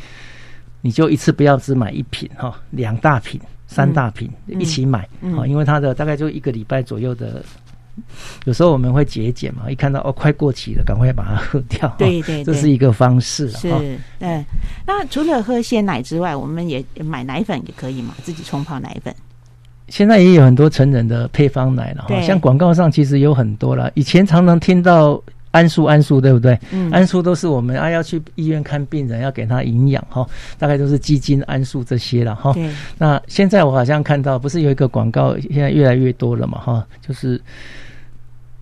[0.80, 7.44] 你就一次不要只买一瓶哈，两大瓶、三大瓶、嗯一起买嗯啊，因为它的大概就一个礼拜左右的。
[8.44, 11.94] 有时候我们会节俭嘛，一看到哦快过期了，赶快把它喝掉。
[11.98, 13.80] 对对对这是一个方式是哈。
[14.20, 14.44] 嗯，
[14.86, 19.14] 那除了喝鲜奶之外，我们也买奶粉也可以嘛，自己冲泡奶粉。
[19.88, 23.90] 现在也有很多成人的配方奶了哈，像广告上其实有很多了。
[23.94, 25.22] 以前常常听到
[25.54, 26.58] 桉树，桉树对不对？
[26.72, 30.26] 嗯桉树都是我们啊要去医院看病人要给他营养哈，
[30.58, 32.52] 大概都是鸡精、桉树这些了哈。
[32.52, 37.40] 对，那现在我好像看到不是有一个广告，现在越来越多了嘛哈，就是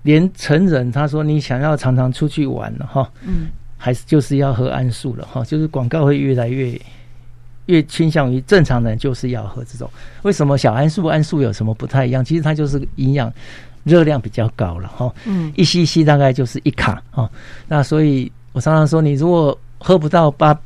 [0.02, 6.78] 连成人他说你想要常常出去玩了哈，嗯还是就是要喝桉树了哈，就是广告会越来越
[7.66, 9.88] 越倾向于正常人就是要喝这种。
[10.22, 12.24] 为什么小桉素、桉素有什么不太一样？
[12.24, 13.32] 其实它就是营养
[13.84, 17.30] 热量比较高了哈，嗯一 cc 大概就是一卡哈。
[17.68, 20.58] 那所以我常常说，你如果喝不到八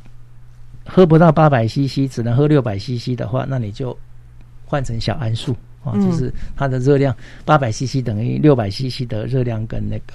[0.85, 3.97] 喝不到八百 cc，只能喝六百 cc 的话，那你就
[4.65, 5.55] 换成小桉树。
[5.83, 7.15] 啊，嗯就是它的热量
[7.45, 10.13] 八百 CC 等于六百 CC 的热量跟那个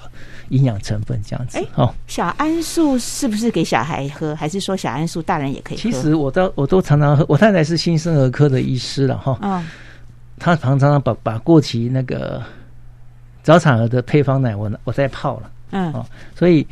[0.51, 1.65] 营养成分这样子哎。
[1.77, 5.83] 哦，小桉树是不是给小孩喝，还是说小桉树大人也可以喝？
[5.83, 9.65] 其实我都我都常常喝，我太太是新生儿科的医师了哈，嗯，
[10.39, 12.43] 她常常把把过期那个
[13.43, 16.67] 早产儿的配方奶我我在泡了，嗯哦所以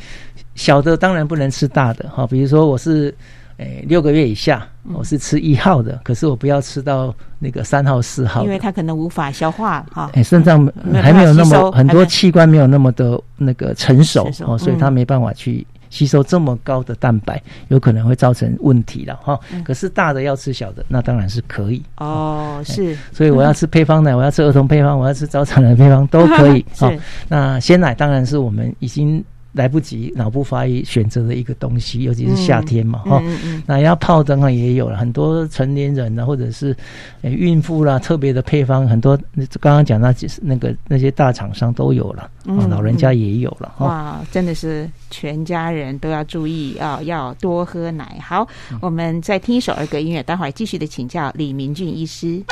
[0.55, 3.15] 小的当然不能吃大的哈，比如说我是。
[3.63, 10.11] 诶，六个月以下，嗯我是吃一号的，可是我不要吃到那个三号、四号，因为它可能无法消化哈。
[10.15, 19.39] 哎，肾脏还没有那么很多器官没有那么的那个成熟哦，所以嗯它没办法去吸收这么高的蛋白，有可能会造成问题了哈。
[19.53, 21.83] 嗯可是大的要吃小的，那当然是可以。
[21.99, 26.99] 哦，是所以我要吃配方奶，我要吃儿童配方，我要吃早产的配方都可以 好哦。
[27.29, 29.23] 那鲜奶当然是我们已经
[29.53, 33.21] 来不及脑部发育选择的一个东西，尤其是夏天嘛哈。
[33.25, 36.77] 嗯嗯那要泡的话也有了很多成年人啊，或者是
[37.23, 39.17] 呃孕妇啦，特别的配方很多。
[39.61, 42.31] 刚刚讲那几那个那些大厂商都有了，
[42.69, 43.75] 老人家也有了。
[43.79, 48.19] 哇，真的是全家人都要注意啊，要多喝奶。
[48.23, 52.43] 好，嗯我们再听一首儿歌音乐，待会儿继续的请教李明俊医师。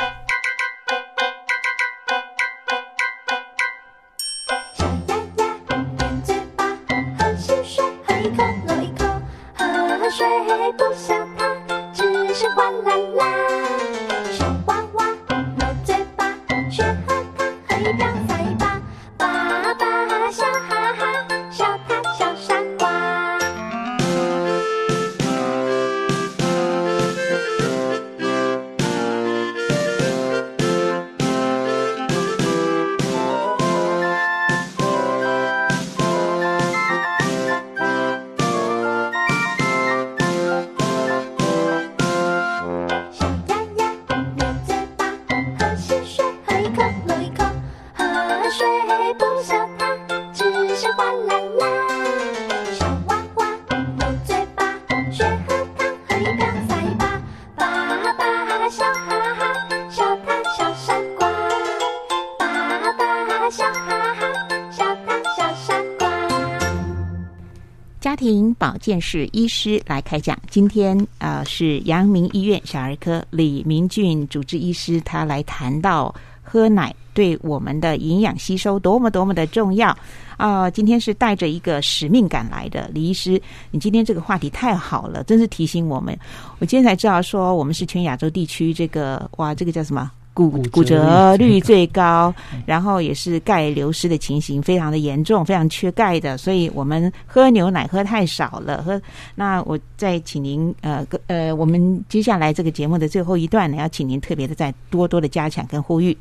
[68.89, 70.35] 健室医师来开讲。
[70.49, 76.11] 今天呃是阳明医院小儿科李明俊主治医师，他来谈到
[76.41, 79.95] 喝奶对我们的营养吸收多么多么的重要
[80.37, 86.17] 啊、今天是带着一个使命感来的，李医师，你今天这个话题太好了，真是提醒我们。
[86.57, 90.09] 我今天才知道说我们是全亚洲地区这个哇，这个叫什么？
[90.47, 92.31] 骨骨折率率最高，
[92.65, 98.83] 然后也是钙流失的情形非常的严重，非常缺钙的，所以我们喝牛奶喝太少了。
[98.83, 99.01] 喝
[99.35, 106.15] 那我再请您呃呃，我们接下来这个节目的最后一段呢，要请您特别的再多多的加强跟呼吁。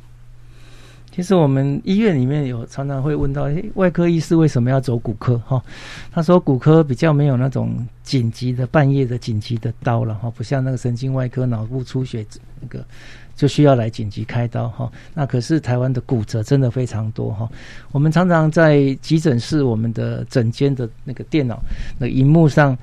[1.10, 5.36] 其实我们医院里面有常常会问到，诶外科医师为什么要走骨科？
[5.38, 5.60] 哈，
[6.12, 12.24] 他说骨科比较没有那种紧急的半夜的紧急的刀了哈，不像那个神经外科脑部出血
[12.60, 12.86] 那个
[13.38, 14.90] 就需要来紧急开刀哈。
[15.14, 17.48] 那可是台湾的骨折真的非常多哈。
[17.92, 21.62] 我们常常在急诊室我们的诊间的那个电脑
[21.98, 22.76] 那荧幕上，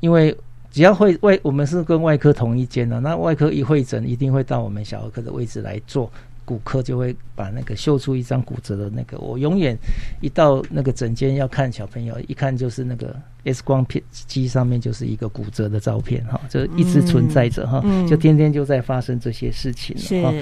[0.00, 0.36] 因为
[0.70, 6.12] 只要会外，我们是跟外科同一间的，那外科一会诊一定会到我们小儿科的位置来做。
[6.48, 9.18] 骨科就会把那个秀出一张骨折的那个。
[9.18, 9.76] 我永远
[10.22, 20.32] 一到那个诊间要看小朋友，一看就是那个 X 光片机上面就是一个骨折的照片哈，就一直存在着哈，嗯就天天就在发生这些事情了是哈。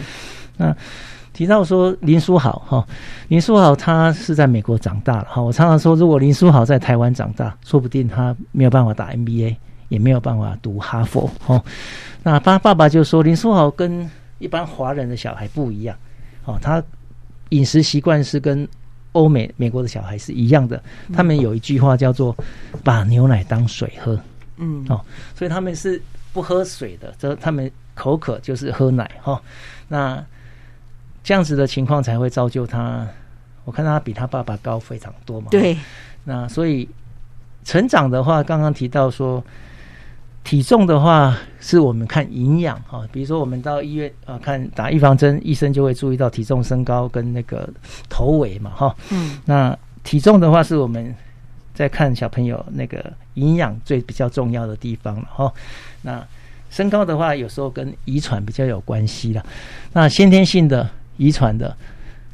[0.57, 0.77] 那
[1.33, 2.87] 提到说林书豪哈，
[3.27, 5.43] 林书豪他是在美国长大了哈。
[5.43, 9.57] 我常常说，如果林书豪在台湾长大，说不定他没有办法打 NBA，
[9.89, 11.61] 也没有办法读哈佛哈。
[12.23, 14.09] 那他爸爸就说，林书豪跟
[14.39, 15.97] 一般华人的小孩不一样
[16.45, 16.83] 哦，他
[17.51, 18.67] 饮食习惯是跟
[19.13, 20.83] 欧美美国的小孩是一样的。
[21.13, 22.37] 他们有一句话叫做
[22.85, 24.19] “把牛奶当水喝”，
[24.59, 25.01] 嗯哦，
[25.35, 26.01] 所以他们是
[26.33, 29.41] 不喝水的，这他们口渴就是喝奶哈、哦。
[29.89, 30.23] 那
[31.25, 33.07] 这样子的情况才会造就他，
[33.65, 35.49] 我看他比他爸爸高非常多嘛。。
[35.51, 35.77] 对，
[36.25, 36.89] 那所以
[37.65, 39.43] 成长的话，刚刚提到说，
[40.47, 47.69] 体重的话是我们看营养哈，比如说我们到医院啊看打预防针，医生就会注意到体重升高跟那个
[48.09, 48.95] 头围嘛哈。
[49.11, 51.13] 嗯那体重的话是我们
[51.75, 55.53] 在看小朋友那个营养最比较重要的地方了哈。
[56.03, 56.25] 那
[56.71, 59.45] 身高的话，有时候跟遗传比较有关系啦。
[59.93, 61.77] 那先天性的、遗传的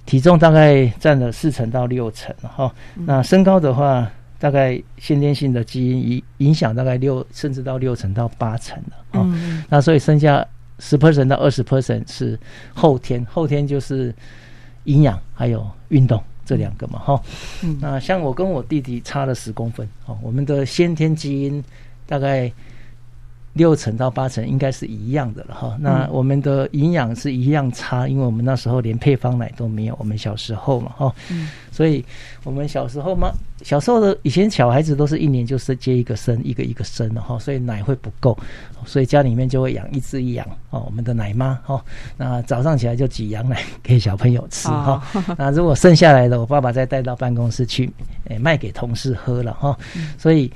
[0.05, 2.71] 体重大概占了四成到六成哈。
[3.07, 4.07] 那身高的话，
[4.43, 9.23] 大概先天性的基因影影响大概六甚至到六成到八成的哦。
[9.25, 10.45] 嗯那所以剩下
[10.81, 12.37] 十 percent 到二十 percent 是
[12.75, 14.13] 后天，后天就是
[14.85, 17.23] 营养还有运动这两个嘛哈。
[17.63, 21.63] 嗯那像我跟我弟弟差了十公分哦，我们的先天基因
[22.05, 22.53] 大概
[23.55, 25.77] 六成到八成应该是一样的了哈。
[25.81, 31.15] 那我们的营养是一样差，因为我们那时候连配方奶都没有，我们小时候嘛哈。
[31.31, 32.05] 嗯所以
[32.45, 33.33] 我们小时候嘛，
[33.63, 38.39] 小时候的以前小孩子都是一年就是接一个生，一个一个生的哈，所以奶会不够，
[38.85, 41.83] 所以家里面就会养一只一养哦，我们的奶妈哦，
[42.19, 45.03] 那早上起来就挤羊奶给小朋友吃哈、
[45.39, 47.91] 那如果剩下来的，我爸爸再带到办公室去，
[48.25, 49.75] 诶、卖给同事喝了哈、
[50.19, 50.53] 所以。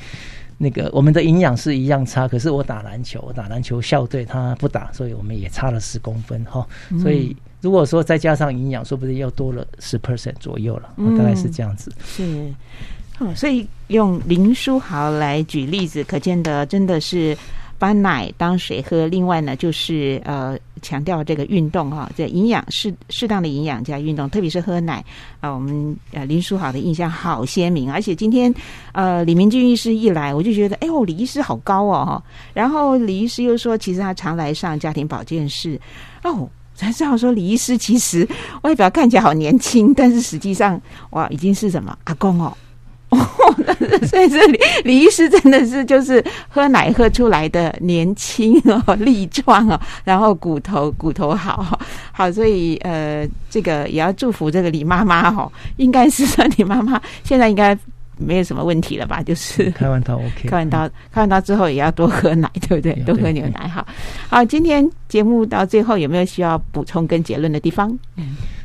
[0.58, 6.66] 那个我们的营养是一样差，可是我打篮球，我打篮球校队他不打，所以我们也差了十公分哈、
[7.02, 11.92] 所以如果说再加上营养，说不定又多了十 percent 左右了、哦大概是这样子。
[12.04, 12.52] 是。
[13.18, 17.34] 哦，所以用林书豪来举例子，可见的真的是
[17.78, 19.06] 把奶当水喝。
[19.06, 25.04] 另外呢，就是呃强调这个运动哈，这营养适适当的营养加运动，特别是喝奶
[25.40, 28.54] 啊、我们呃林书豪的印象好鲜明，而且今天
[28.92, 32.22] 呃李明俊医师一来，我就觉得哎呦李医师好高哦哈。
[32.52, 35.80] 然后李医师又说，其实他常来上家庭保健室
[36.22, 36.48] 哦。
[36.74, 38.28] 才知道说李医师其实
[38.60, 42.54] 外表看起来好年轻，但是实际上哇已经是什么阿公哦。
[44.06, 51.78] 所以这李李医师真的是就是喝奶喝出来的年轻哦，力壮哦，然后骨头骨头好
[52.12, 57.78] 好，所以呃，这个也要祝福这个李妈妈哦，应该是说李妈妈现在应该
[58.18, 59.22] 没有什么问题了吧？
[59.22, 62.92] 就是开完刀 OK，开完刀，开完刀之后也要多喝奶，对不对？
[62.94, 63.86] 对多喝牛奶，好。
[64.28, 67.96] 好，今天节目到最后有没有需要补充跟结论的地方？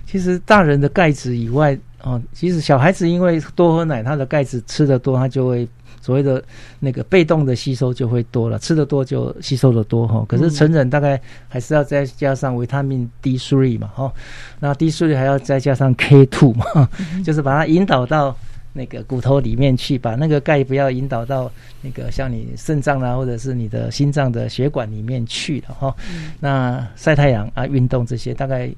[0.08, 5.68] 其实大人的钙质以外，哦，其实小孩子因为多喝奶，他的钙质吃的多，他就会
[6.02, 6.43] 所谓的
[6.80, 10.26] 那个被动的吸收就会多了，吃的多就吸收的多哈。
[10.28, 14.14] 可是成人大概还是要再加上维他命 D three 嘛哈，
[14.60, 16.89] 那 D three 还要再加上 K two 嘛，
[17.24, 18.36] 就是把它引导到。
[18.74, 25.93] 那个骨头里面去，把那个钙不要引导到那个像你肾脏啊，或者是你的心脏的血管里面去了哈。
[26.39, 28.74] 那晒太阳啊，运动这些大概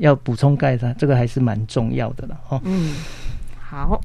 [0.00, 2.60] 要补充钙的，这个还是蛮重要的了哈。
[2.64, 2.94] 嗯，
[3.58, 4.00] 好，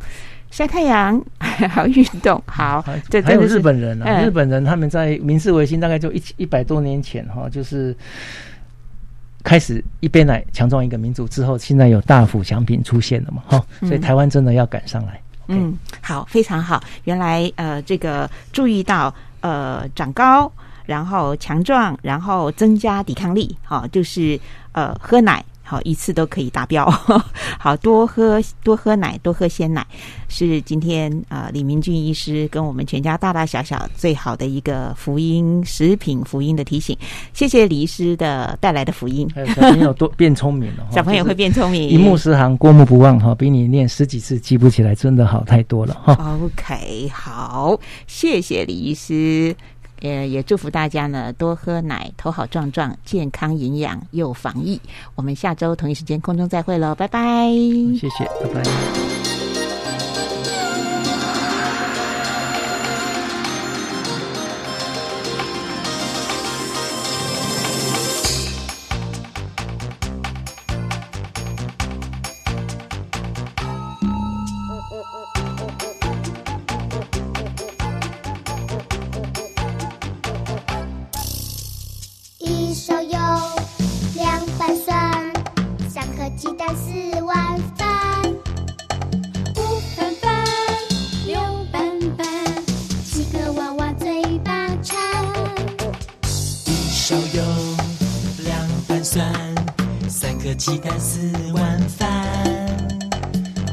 [0.52, 1.20] 晒太阳，
[1.72, 7.96] 好运动，好，还还有日本人啊，嗯日本人他们在明治维新大概就一一百多年前哈，就是
[9.43, 15.20] 开始一杯奶强壮一个民族之后，现在有大幅奖品出现了嘛哈，所以嗯台湾真的要赶上来。
[15.48, 16.84] 嗯，好，非常好。
[17.04, 20.52] 原来呃，这个注意到呃长高，
[20.86, 24.39] 然后强壮，然后增加抵抗力，好、就是
[24.72, 25.43] 呃喝奶。
[25.66, 26.86] 好，一次都可以达标。
[27.59, 29.86] 好多喝多喝奶，多喝鲜奶，
[30.28, 36.95] 是今天呃李明俊医师跟我们全家大大小小最好的一个福音食品福音的提醒。
[37.34, 41.89] 谢谢李医师的带来的福音，还有小朋友多变聪明了， 小朋友会变聪明。
[41.89, 46.38] 一目十行，过目不忘哈，比你念十几次记不起来真的好太多了哈。
[46.43, 49.55] OK，好，谢谢李医师。
[50.06, 54.80] 呃，也祝福大家呢多喝奶，头好壮壮，健康营养又防疫。
[55.16, 57.49] 我们下周同一时间空中再会喽，拜拜。
[57.99, 59.14] 谢谢，拜拜。
[100.58, 101.20] 鸡蛋四
[101.53, 102.08] 碗饭，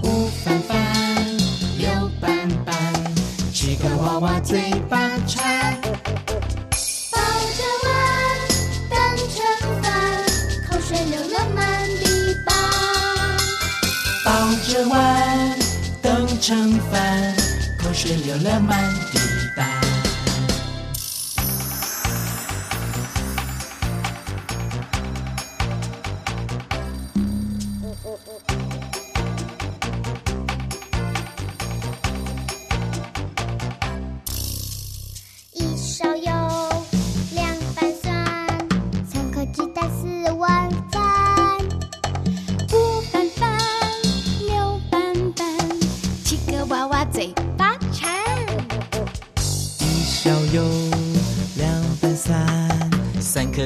[0.02, 0.76] 五饭饭，
[1.78, 1.88] 六
[2.20, 2.74] 饭饭，
[3.52, 5.80] 七个娃娃嘴巴馋，
[7.12, 7.18] 抱
[7.56, 7.90] 着碗
[8.90, 8.98] 等
[9.30, 9.40] 成
[9.80, 9.90] 饭，
[10.68, 12.52] 口水流了满地吧，
[14.24, 14.30] 抱
[14.66, 15.58] 着碗
[16.02, 17.34] 等成饭，
[17.78, 19.01] 口水流了满。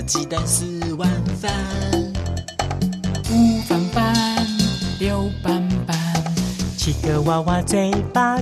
[0.06, 1.52] 鸡蛋四碗饭，
[3.32, 4.14] 五饭饭，
[5.00, 5.96] 六班班，
[6.76, 8.35] 七个娃娃嘴巴。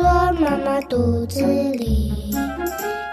[0.00, 2.10] 说妈妈肚子里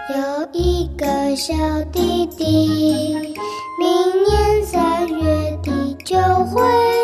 [0.08, 1.52] 有一个小
[1.92, 3.12] 弟弟，
[3.78, 6.16] 明年三月底就
[6.46, 6.97] 会。